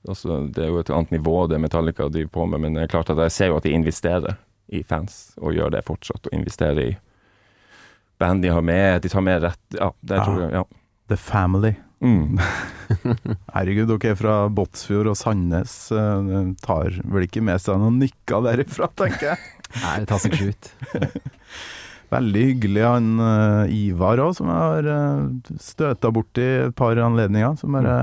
[0.09, 2.93] Altså, det er jo et annet nivå det Metallica driver på med, men det er
[2.93, 4.39] klart at jeg ser jo at de investerer
[4.69, 6.97] i fans, og gjør det fortsatt, og investerer i
[8.19, 10.25] band de har med, de tar med rett Ja, det Ja.
[10.27, 10.65] tror jeg, ja.
[11.09, 11.75] The Family.
[12.05, 12.39] Mm.
[13.55, 15.77] Herregud, dere er fra Båtsfjord og Sandnes.
[15.91, 19.39] uh, tar vel ikke med seg noen nykker derifra, tenker jeg.
[19.83, 20.71] Nei, det tar seg ikke ut.
[22.15, 27.57] Veldig hyggelig han uh, Ivar òg, som jeg har uh, støta borti et par anledninger.
[27.61, 27.97] Som bare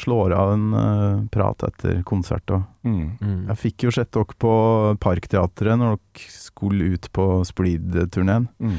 [0.00, 2.50] slår av en uh, prat etter konsert.
[2.86, 3.16] Mm.
[3.20, 3.40] Mm.
[3.50, 4.52] Jeg fikk jo sett dere på
[5.02, 8.48] Parkteatret når dere skulle ut på Splid-turneen.
[8.60, 8.78] Mm.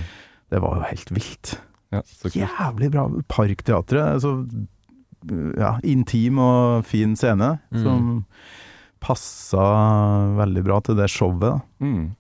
[0.52, 1.56] Det var jo helt vilt.
[1.92, 2.32] Ja, så.
[2.34, 3.08] Jævlig bra.
[3.32, 4.22] Parkteatret.
[4.24, 4.36] Så
[5.60, 7.58] ja, intim og fin scene.
[7.72, 7.84] Mm.
[7.86, 8.12] Som
[9.02, 9.64] passa
[10.38, 11.64] veldig bra til det showet.
[11.82, 12.12] Mm.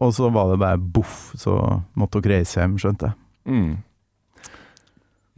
[0.00, 1.58] Og så var det bare boff, så
[2.00, 3.18] måtte dere reise hjem, skjønte jeg.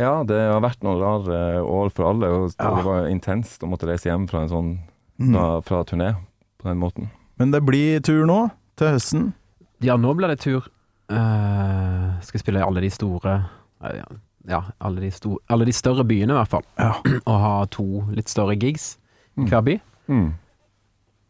[0.03, 2.75] Ja, det har vært noen rare år for alle, og Ja.
[2.77, 4.73] det var intenst å måtte reise hjem fra en sånn
[5.21, 5.35] Mm.
[5.37, 6.17] fra, fra turné
[6.59, 7.11] på den måten.
[7.39, 9.33] Men det blir tur nå, til høsten.
[9.81, 10.67] Ja, nå blir det tur.
[11.13, 13.35] Uh, skal spille i alle de store
[13.83, 14.07] uh, ja,
[14.49, 16.65] Ja, alle de, sto- alle de større byene, i hvert fall.
[16.79, 16.95] Ja.
[17.29, 17.85] Og ha to
[18.17, 18.97] litt større gigs
[19.37, 19.47] Mm.
[19.49, 20.33] hver by Mm.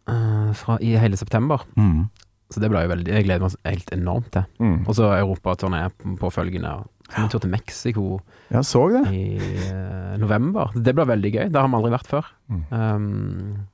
[0.08, 1.60] Uh, fra, i hele september.
[1.76, 2.08] Mm.
[2.50, 4.44] Så det blir jo veldig Jeg gleder meg helt enormt til.
[4.60, 4.80] Mm.
[4.88, 5.84] Og så europaturné
[6.18, 6.72] påfølgende.
[7.18, 9.02] En tur til Mexico det.
[9.12, 9.36] i
[9.68, 10.72] uh, november.
[10.74, 11.46] Det blir veldig gøy.
[11.52, 12.28] Det har vi aldri vært før.
[12.52, 12.64] Mm.
[12.72, 13.66] Um,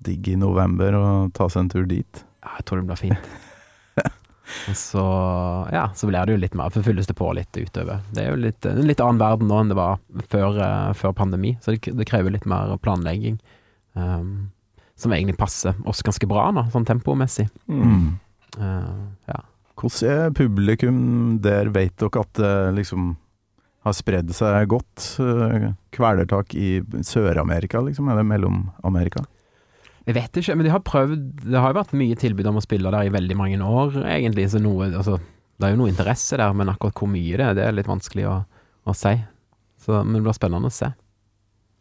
[0.00, 1.04] Digg i november å
[1.36, 2.24] ta seg en tur dit.
[2.42, 3.30] ja, jeg tror det blir fint.
[4.74, 5.02] Så,
[5.70, 8.00] ja, så blir det jo litt mer, for fylles det på litt utover.
[8.10, 10.00] Det er jo litt, en litt annen verden nå enn det var
[10.32, 13.38] før, uh, før pandemi, så det, det krever litt mer planlegging.
[13.94, 14.50] Um,
[14.98, 17.46] som egentlig passer oss ganske bra nå, sånn tempomessig.
[17.70, 18.18] Mm.
[18.58, 19.38] Uh, ja.
[19.80, 20.96] Hvordan er publikum
[21.42, 21.70] der?
[21.72, 23.14] Vet dere at det liksom
[23.86, 25.06] har spredd seg godt?
[25.24, 28.10] eh, Kvelertak i Sør-Amerika, liksom?
[28.12, 29.24] Eller Mellom-Amerika?
[30.06, 32.64] Jeg vet ikke, men de har prøvd Det har jo vært mye tilbud om å
[32.64, 34.48] spille der i veldig mange år, egentlig.
[34.52, 35.18] Så noe Altså,
[35.60, 37.88] det er jo noe interesse der, men akkurat hvor mye det er, det er litt
[37.88, 38.36] vanskelig å,
[38.88, 39.12] å si.
[39.80, 40.88] Så, men det blir spennende å se.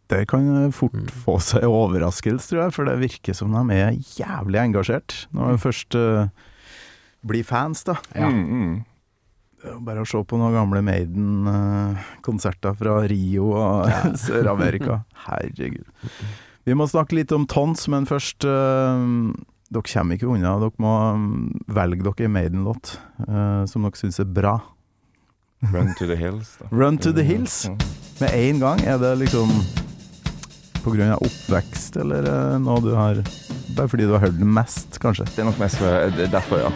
[0.09, 1.09] Det kan fort Mm.
[1.23, 5.61] få seg overraskelse, tror jeg, for det virker som de er jævlig engasjert når de
[5.61, 6.29] først eh,
[7.21, 7.97] blir fans, da.
[8.15, 8.29] Ja.
[8.29, 8.77] Mm, mm.
[9.59, 13.89] Det er Bare å se på noen gamle Maiden-konserter fra Rio og
[14.23, 15.01] Sør-Amerika.
[15.25, 15.87] Herregud.
[16.67, 18.95] Vi må snakke litt om Tons, men først uh,
[19.69, 20.55] Dere kommer ikke unna.
[20.63, 22.95] Dere må mm, velge dere en Maiden-låt
[23.27, 24.57] uh, som dere syns er bra.
[25.73, 26.71] Run to the hills, da.
[26.71, 27.65] Run to the hills.
[27.67, 27.77] Mm.
[28.19, 29.51] Med en gang, er det liksom
[30.85, 33.19] av oppvekst, eller eh, noe du har
[33.75, 35.27] Bare fordi du har hørt den mest, kanskje?
[35.35, 36.71] Det er nok mest for, er derfor, ja.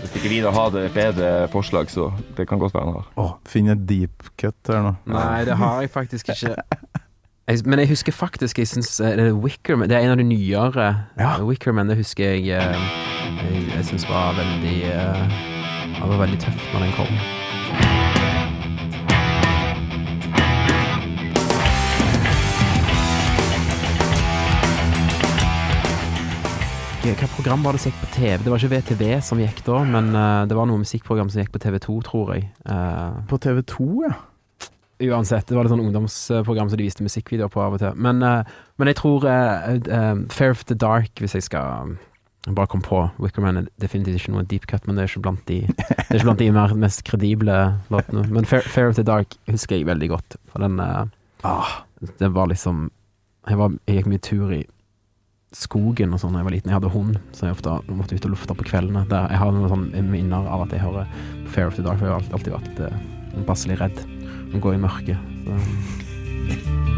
[0.00, 3.10] Hvis ikke Vidar det bedre forslag, så det kan godt være han har.
[3.20, 4.94] Oh, finn et deep cut her nå.
[5.04, 6.56] Nei, det har jeg faktisk ikke.
[7.48, 10.24] Jeg, men jeg husker faktisk Jeg synes, det er Wickerman Det er en av de
[10.24, 10.88] nyere.
[11.16, 11.38] Ja.
[11.44, 12.88] Wickerman, det husker jeg eh,
[13.44, 15.38] Jeg, jeg syns var veldig eh,
[15.98, 17.47] det var veldig tøft når den kom.
[27.16, 28.42] Hva program var det som gikk på TV?
[28.44, 31.52] Det var ikke VTV som gikk da, men eh, det var noe musikkprogram som gikk
[31.54, 32.48] på TV2, tror jeg.
[32.68, 34.16] Eh, På TV2, ja.
[35.08, 37.94] Uansett, det var et sånn ungdomsprogram som de viste musikkvideoer på av og til.
[38.02, 41.94] Men, eh, men jeg tror eh, eh, Fair of the Dark, hvis jeg skal
[42.48, 45.42] bare kom på Wickerman er definitivt ikke noe deep cut, men det er ikke blant
[45.50, 47.56] de, det er ikke blant de mest kredible
[47.94, 48.24] låtene.
[48.32, 50.38] Men Fair, Fair of the Dark husker jeg veldig godt.
[50.52, 51.04] For den eh,
[51.46, 51.84] Ah,
[52.18, 52.88] Det var liksom
[53.48, 54.64] jeg, var, jeg gikk mye tur i
[55.54, 56.70] skogen og sånn da jeg var liten.
[56.70, 59.02] Jeg hadde hund, så jeg ofte måtte ut og lufte på kveldene.
[59.10, 61.04] Der jeg har noen sånne minner av at jeg hører
[61.54, 62.96] Fair of the Dark, for jeg har alltid, vært eh,
[63.48, 63.98] passelig redd.
[64.54, 65.18] Å gå i mørket.
[65.44, 65.52] Så.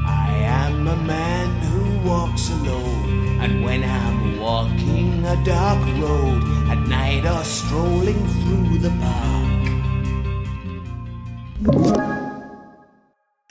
[0.06, 0.08] I
[0.46, 7.26] am a man who walks alone, and when I'm walking a dark road at night
[7.26, 9.40] or strolling through the park.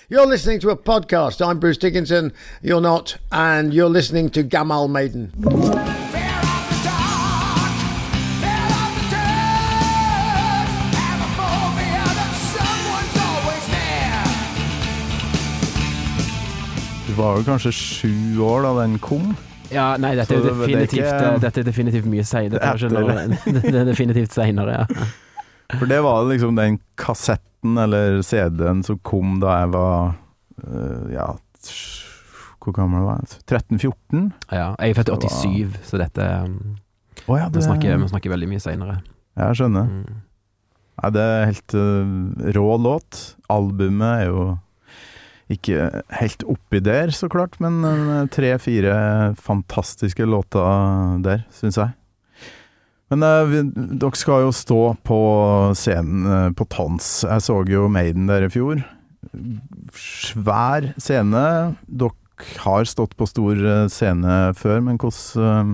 [0.10, 1.46] You're listening to a podcast.
[1.46, 2.34] I'm Bruce Dickinson.
[2.64, 5.30] You're not, and you're listening to Gamal Maiden.
[5.30, 7.74] Fear of the dark,
[8.42, 10.66] fear of the dark.
[10.98, 14.26] Have a phobia that someone's always there.
[17.08, 19.36] du var jo kanskje sju år da den kom.
[19.72, 22.06] Ja, nei, dette er, Så jo det- det er definitivt, ikke- eh, dette er definitivt
[22.06, 22.60] mye seinere.
[22.60, 24.86] Dette var ikke Etter når- Det er definitivt seinere, ja.
[25.78, 30.16] For det var liksom den kassetten eller CD-en som kom da jeg var
[30.66, 31.28] øh, ja
[32.60, 33.44] Hvor gammel var jeg?
[33.46, 34.32] 13-14?
[34.52, 34.72] ja.
[34.80, 36.26] Jeg er født i Så- 87, så dette
[37.30, 38.96] Å ja, vi, det snakker, vi snakker veldig mye seinere.
[39.38, 39.86] Jeg skjønner.
[39.92, 40.18] Mm.
[41.00, 43.20] Nei, det er helt uh, rå låt.
[43.52, 44.42] Albumet er jo
[45.50, 45.86] ikke
[46.20, 48.96] helt oppi der, så klart, men øh, tre-fire
[49.40, 51.94] fantastiske låter der, syns jeg.
[53.10, 55.20] Men uh, vi, dere skal jo stå på
[55.78, 57.10] scenen uh, på Tons.
[57.26, 58.84] Jeg så jo Maiden der i fjor.
[59.98, 61.46] Svær scene.
[61.90, 62.16] Dere
[62.64, 65.74] har stått på stor øh, scene før, men hvordan,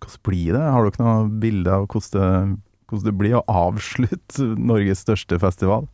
[0.00, 0.62] hvordan blir det?
[0.64, 2.30] Har dere noen bilder av hvordan det
[2.90, 5.88] hvordan det blir å avslutte Norges største festival.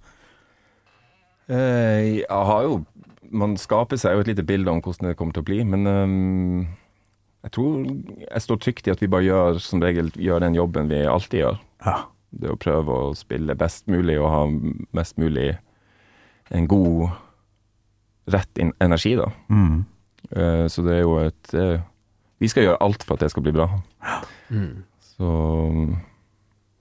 [1.47, 2.85] Eh, jeg har jo
[3.27, 5.89] Man skaper seg jo et lite bilde om hvordan det kommer til å bli, men
[5.91, 6.61] ehm,
[7.47, 7.85] jeg tror
[8.27, 11.41] jeg står trygt i at vi bare gjør som regel gjør den jobben vi alltid
[11.45, 11.59] gjør.
[11.87, 11.97] Ja.
[12.37, 14.41] Det å prøve å spille best mulig og ha
[14.99, 15.53] mest mulig
[16.51, 17.11] en god,
[18.31, 19.29] rett in- energi, da.
[19.51, 19.85] Mm.
[20.35, 21.81] Eh, så det er jo et eh,
[22.43, 23.69] Vi skal gjøre alt for at det skal bli bra.
[24.51, 24.83] Mm.
[25.01, 25.31] Så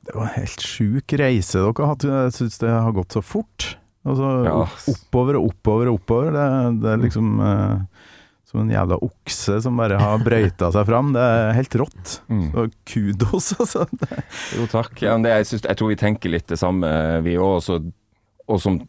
[0.06, 2.04] Det var en helt sjuk reise dere har hatt.
[2.10, 3.78] Jeg syns det har gått så fort.
[4.06, 4.58] Altså, Ja.
[4.91, 6.34] Oppover og oppover og oppover.
[6.36, 7.78] Det, det er liksom eh,
[8.56, 11.12] som en jævla okse som bare har brøyta seg fram.
[11.15, 12.18] Det er helt rått.
[12.32, 12.48] mm.
[12.54, 13.86] Så kudos, altså.
[14.56, 14.96] Jo, takk.
[15.04, 16.89] Ja, men det, jeg, synes, jeg tror vi tenker litt det samme,
[17.26, 17.60] vi òg.
[18.46, 18.80] Og som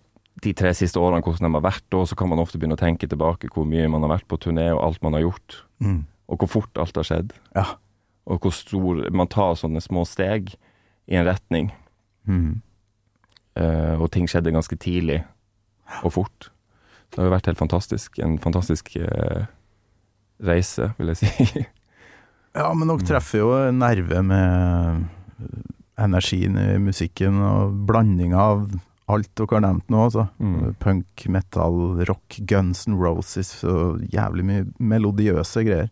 [0.45, 2.81] de tre siste årene, hvordan de har vært da, så kan man ofte begynne å
[2.81, 5.63] tenke tilbake hvor mye man har vært på turné, og alt man har gjort.
[5.83, 6.03] Mm.
[6.31, 7.35] Og hvor fort alt har skjedd.
[7.57, 7.67] Ja.
[8.27, 10.53] Og hvor stor Man tar sånne små steg
[11.07, 11.71] i en retning.
[12.27, 12.61] Mm.
[13.57, 15.23] Uh, og ting skjedde ganske tidlig
[16.05, 16.51] og fort.
[17.11, 18.19] Det har jo vært helt fantastisk.
[18.21, 19.47] En fantastisk eh,
[20.43, 21.65] reise, vil jeg si.
[22.57, 25.03] Ja, men dere treffer jo nerve med
[26.01, 28.63] energien i musikken og blandinga av
[29.13, 30.25] alt dere har nevnt nå, altså.
[30.43, 30.75] Mm.
[30.83, 31.77] Punk, metal,
[32.09, 35.91] rock, Guns N' Roses og jævlig mye melodiøse greier.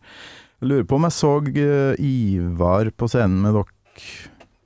[0.61, 3.69] Jeg lurer på om jeg så eh, Ivar på scenen med dere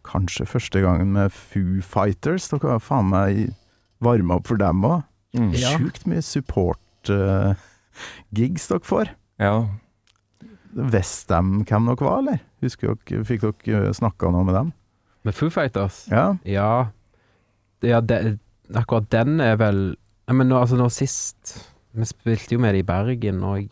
[0.09, 2.49] kanskje første gangen med Foo Fighters.
[2.53, 3.33] Dere har faen meg
[4.05, 5.01] varma opp for dem òg.
[5.37, 5.53] Mm.
[5.53, 9.07] Sjukt mye support-gigs dere får.
[9.38, 9.53] Ja.
[10.74, 12.40] Visste de hvem dere var, eller?
[12.62, 14.72] Husker dere, Fikk dere snakka noe med dem?
[15.27, 16.05] Med Foo Fighters?
[16.12, 16.37] Ja.
[16.48, 16.70] Ja,
[17.83, 18.38] ja de,
[18.77, 19.81] akkurat den er vel
[20.29, 21.55] ja, Men nå, altså nå sist
[21.96, 23.62] Vi spilte jo med det i Bergen og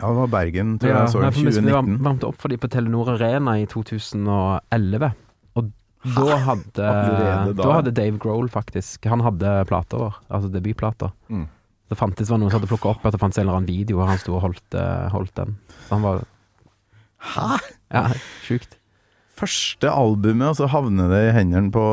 [0.00, 1.98] ja, det var Bergen, tror jeg ja, jeg så nei, for vi- Vi 2019.
[2.02, 5.10] varmte opp for dem på Telenor Arena i 2011.
[5.54, 5.68] Og
[6.16, 7.52] da hadde, da?
[7.52, 11.12] da hadde Dave Grohl faktisk Han hadde plater vår, altså debutplater.
[11.30, 11.44] Mm.
[11.92, 13.98] Det fantes var noen som hadde plukka opp at det fantes en eller annen video
[13.98, 15.58] hvor han sto og holdt, eh, holdt den.
[15.86, 16.22] Så han var
[17.22, 17.58] Hæ?!
[17.92, 18.06] Ja,
[18.42, 18.78] sjukt.
[19.38, 21.84] Første albumet, og så havner det i hendene på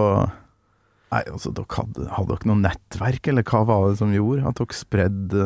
[1.09, 4.59] Nei, altså, dere hadde, hadde dere noe nettverk, eller hva var det som gjorde at
[4.59, 5.45] dere spredde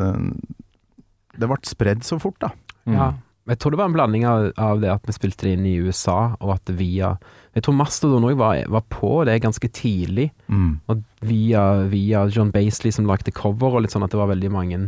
[1.39, 2.51] Det ble spredd så fort, da.
[2.83, 2.97] Mm.
[2.97, 3.13] Ja.
[3.51, 5.77] Jeg tror det var en blanding av, av det at vi spilte det inn i
[5.83, 7.15] USA, og at via
[7.53, 10.31] Jeg tror Mastodon òg var, var på det ganske tidlig.
[10.49, 10.79] Mm.
[10.89, 14.51] Og via, via John Basley som lagde cover, og litt sånn at det var veldig
[14.51, 14.83] mange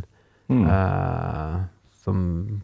[0.45, 0.61] Mm.
[0.69, 1.63] uh,
[2.03, 2.17] som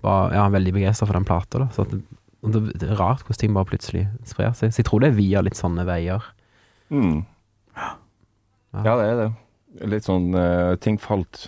[0.03, 1.63] var ja, veldig begeistra for den plata.
[1.63, 1.67] Da.
[1.73, 2.01] Så at det,
[2.45, 4.69] og det, det er rart hvordan ting bare plutselig sprer seg.
[4.69, 6.21] Så jeg tror det er via litt sånne veier.
[6.93, 7.23] Mm.
[8.85, 9.25] Ja, det er det.
[9.89, 11.47] Litt sånn uh, Ting falt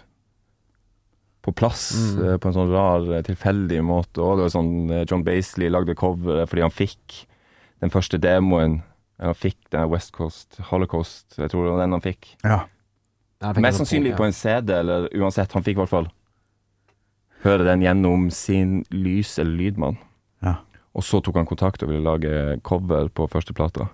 [1.44, 2.20] på plass Mm.
[2.24, 4.24] eh, på en sånn rar, tilfeldig måte.
[4.24, 4.72] Var sånn
[5.10, 7.18] John Basley lagde cover fordi han fikk
[7.84, 8.80] den første demoen.
[9.22, 12.34] Han fikk den West Coast Holocaust, jeg tror det var den han fikk.
[12.44, 12.64] Ja.
[13.60, 15.52] Mest sannsynlig på en CD, eller uansett.
[15.54, 16.08] Han fikk i hvert fall
[17.44, 19.98] høre den gjennom sin lys- eller lydmann.
[20.44, 20.56] Ja.
[20.96, 23.90] Og så tok han kontakt og ville lage cover på første plata.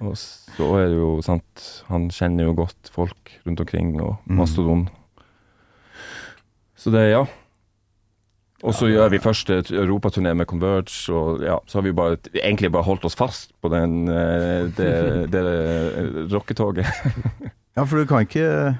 [0.00, 4.36] Og så er det jo sant Han kjenner jo godt folk rundt omkring, og Mm.
[4.40, 4.88] Mastodon.
[6.76, 7.24] Så det, ja.
[8.64, 12.70] Og så gjør vi første europaturné med Converge, og ja, så har vi bare, egentlig
[12.72, 14.92] bare holdt oss fast på den, eh, det,
[15.34, 16.88] det eh, rocketoget.
[17.76, 18.78] ja, for du kan ikke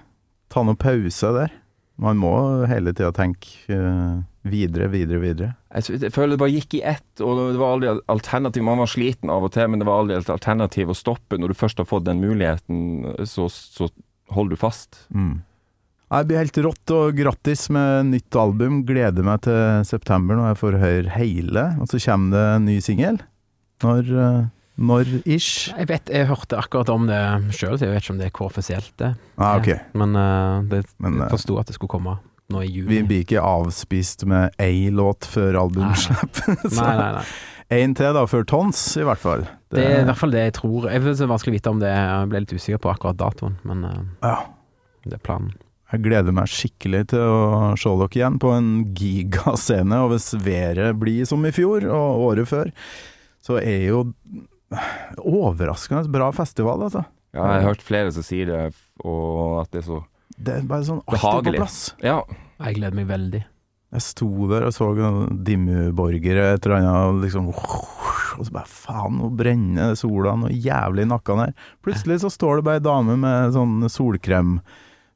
[0.53, 1.53] ta noen pause der.
[2.01, 2.32] Man må
[2.66, 4.16] hele tida tenke eh,
[4.49, 5.53] videre, videre, videre.
[5.76, 8.64] Jeg, føler det bare gikk i ett, og det var aldri alternativ.
[8.66, 11.39] Man var sliten av og til, men det var aldri et alternativ å stoppe.
[11.39, 13.93] Når du først har fått den muligheten, så, så
[14.32, 15.05] holder du fast.
[15.12, 15.43] Mm.
[16.12, 18.82] Det blir helt rått, og grattis med nytt album.
[18.86, 21.64] Gleder meg til september når jeg får høre hele.
[21.82, 23.22] Og så kommer det en ny singel.
[23.84, 24.44] Når, eh,
[24.90, 25.72] når ish?
[25.72, 27.22] Jeg vet, jeg hørte akkurat om det
[27.57, 29.14] sjøl, så jeg vet ikke om det er hvor offisielt det.
[29.38, 29.80] Ah, okay.
[29.96, 32.18] Men eh, det, Men, jeg eh, forsto at det skulle komme
[32.52, 32.90] nå i juni.
[32.92, 36.44] Vi blir ikke avspist med ei låt før albumslipp.
[36.78, 37.26] Nei, nei, nei.
[37.72, 39.46] Én til, da, før Tons, i hvert fall.
[39.72, 40.84] Det er i hvert fall det jeg tror.
[40.92, 43.18] Jeg vet, det er vanskelig å vite om det Jeg ble litt usikker på akkurat
[43.18, 44.36] datoen, men eh, ja.
[45.09, 45.55] det er planen.
[45.95, 50.01] Jeg gleder meg skikkelig til å se dere igjen på en gigascene.
[50.03, 52.72] Og hvis været blir som i fjor og året før,
[53.45, 54.01] så er jo
[55.22, 57.05] overraskende bra festival, altså.
[57.34, 58.59] Ja, jeg har hørt flere som sier det,
[59.03, 60.03] og at det er så
[60.34, 61.78] Det er bare sånn er på plass.
[62.03, 62.20] Ja.
[62.62, 63.42] Jeg gleder meg veldig.
[63.95, 64.88] Jeg sto der og så
[65.47, 71.07] Dimmu-borgere, et eller annet, og liksom Og så bare faen, nå brenner sola noe jævlig
[71.07, 71.55] i nakken her.
[71.86, 73.76] Plutselig så står det bare ei dame med sånn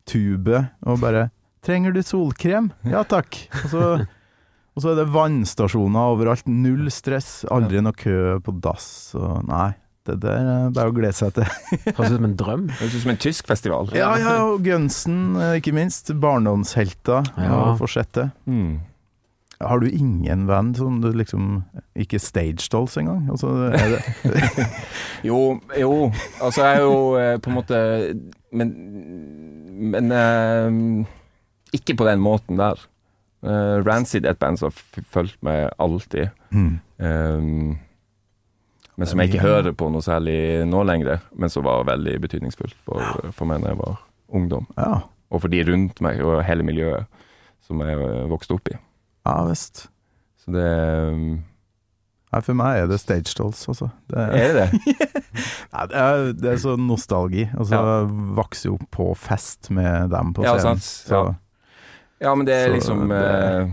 [0.08, 1.30] solkremtube og bare
[1.62, 3.48] 'Trenger du solkrem?' 'Ja takk'.
[3.64, 4.06] Og så,
[4.76, 6.46] og så er det vannstasjoner overalt.
[6.46, 7.44] Null stress.
[7.50, 9.14] Aldri noe kø på dass.
[9.14, 9.74] Og nei,
[10.06, 11.44] det der er bare å glede seg til.
[11.96, 12.66] Høres ut som en drøm.
[12.68, 13.90] Det høres ut som en tysk festival.
[13.92, 16.14] Ja, ja, og Gunsen, eh, ikke minst.
[16.14, 17.26] Barndomshelter.
[17.36, 17.72] Ja.
[17.72, 18.30] Og fortsette.
[18.46, 18.78] Mm.
[19.60, 21.64] Har du ingen venn som du liksom
[21.98, 23.24] Ikke stage dolls engang?
[23.30, 24.66] Altså, er det,
[25.28, 26.12] Jo, jo.
[26.42, 27.80] Altså, jeg er jo eh, på en måte
[28.54, 28.70] Men,
[29.92, 31.08] men eh,
[31.74, 32.80] ikke på den måten der.
[33.44, 36.32] Uh, Rancid er et band som har fulgt meg alltid.
[36.50, 36.78] mm.
[36.98, 37.76] Um,
[38.98, 42.74] men som jeg ikke hører på noe særlig nå lenger, men som var veldig betydningsfullt
[42.82, 44.00] for, for meg da jeg var
[44.34, 44.66] ungdom.
[44.74, 47.06] Ja, Og for de rundt meg og hele miljøet
[47.68, 48.00] som jeg
[48.32, 48.78] vokste opp i.
[49.28, 49.84] ja visst.
[50.44, 50.66] Så det
[51.12, 51.44] um,
[52.28, 53.86] Nei, for meg er det stage dolls, altså.
[54.12, 54.96] Det, Er det det?
[55.72, 57.46] nei, det, er, det er så nostalgi.
[57.56, 58.00] Altså, Ja.
[58.36, 60.76] Vokse opp på fest med dem på Ja, scenen.
[60.82, 61.08] sant.
[61.08, 61.36] Så Ja.
[62.20, 63.70] Ja, men det er Så liksom det- uh...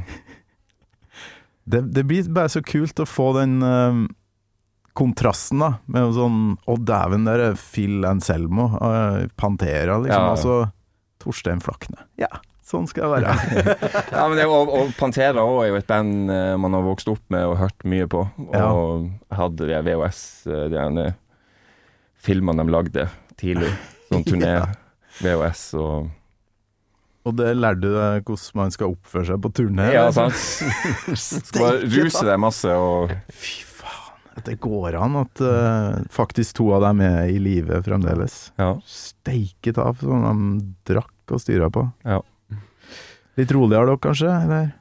[1.66, 4.06] det, det blir bare så kult å få den uh,
[4.96, 5.72] kontrasten, da.
[5.92, 6.40] Med sånn
[6.70, 8.70] Å, dæven, der er Phil Anselmo.
[8.80, 10.16] Uh, Pantera, liksom.
[10.16, 10.32] Ja.
[10.32, 10.58] Og så
[11.26, 12.06] Torstein Flakne.
[12.22, 12.30] Ja,
[12.66, 13.36] sånn skal det være.
[14.16, 17.10] Ja, men det, og, og Pantera også er jo et band eh, man har vokst
[17.12, 18.24] opp med og hørt mye på.
[18.48, 18.70] Og Ja.
[19.38, 21.06] hadde de VHS, eh, de ene
[22.26, 23.08] filmene de lagde
[23.38, 23.70] tidlig.
[24.10, 24.54] Sånn turné,
[25.22, 26.10] VHS og
[27.26, 29.88] Og det lærte du deg hvordan man skal oppføre seg på turné?
[29.96, 30.36] Ja, sant.
[31.18, 36.58] Skal bare ruse deg masse og Fy faen, at det går an at uh, faktisk
[36.60, 38.52] to av dem er i live fremdeles.
[38.62, 38.76] Ja.
[38.86, 40.22] Steiket av som
[40.60, 41.88] de drakk og styra på.
[42.06, 42.20] Ja.
[43.38, 44.32] Litt roligere dere, kanskje?
[44.46, 44.72] Eller?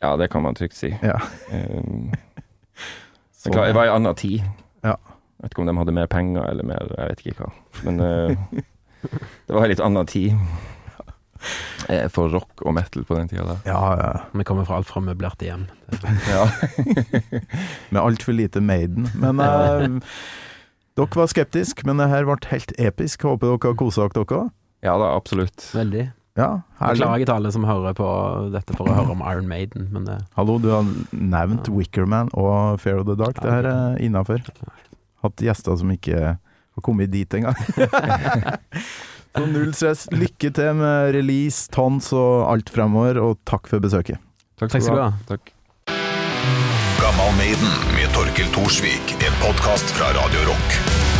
[0.00, 0.90] ja, det kan man trygt si.
[1.02, 1.18] Ja.
[1.52, 2.12] Um,
[3.32, 4.42] Så- det var- i anna tid.
[4.84, 4.96] Ja.
[5.40, 7.52] Jeg vet ikke om de hadde mer penger eller mer, jeg vet ikke hva.
[7.86, 8.36] Men uh,
[9.46, 10.34] det var ei litt annen tid.
[11.88, 13.62] eh, For rock og metal på den tida der.
[13.64, 14.10] Ja, ja.
[14.36, 15.66] Vi kommer fra alt fra møblerte hjem.
[16.28, 16.44] Ja.
[17.90, 19.08] Med altfor lite Maiden.
[19.16, 20.00] Men uh,
[21.00, 23.24] dere var skeptiske, men det her ble helt episk.
[23.24, 24.50] Håper dere har kosa dere òg.
[24.84, 25.70] ja da, absolutt.
[25.74, 26.10] Veldig.
[26.38, 27.00] Ja, herlig.
[27.02, 28.06] Beklager til alle som hører på
[28.54, 32.78] dette for å høre om Iron Maiden, men det, Hallo, du har nevnt Wickerman og
[32.82, 33.40] Fair of the Dark.
[33.42, 34.44] Det her er innafor.
[35.24, 37.58] Hatt gjester som ikke har kommet dit engang.
[39.30, 40.08] Så null stress.
[40.10, 44.18] Lykke til med release, tons og alt fremover, og takk for besøket.
[44.58, 45.12] Takk Takk skal du ha.
[45.30, 45.54] Takk.
[47.00, 51.19] Gammal Maiden med Torkel Thorsvik, en podkast fra Radio Rock.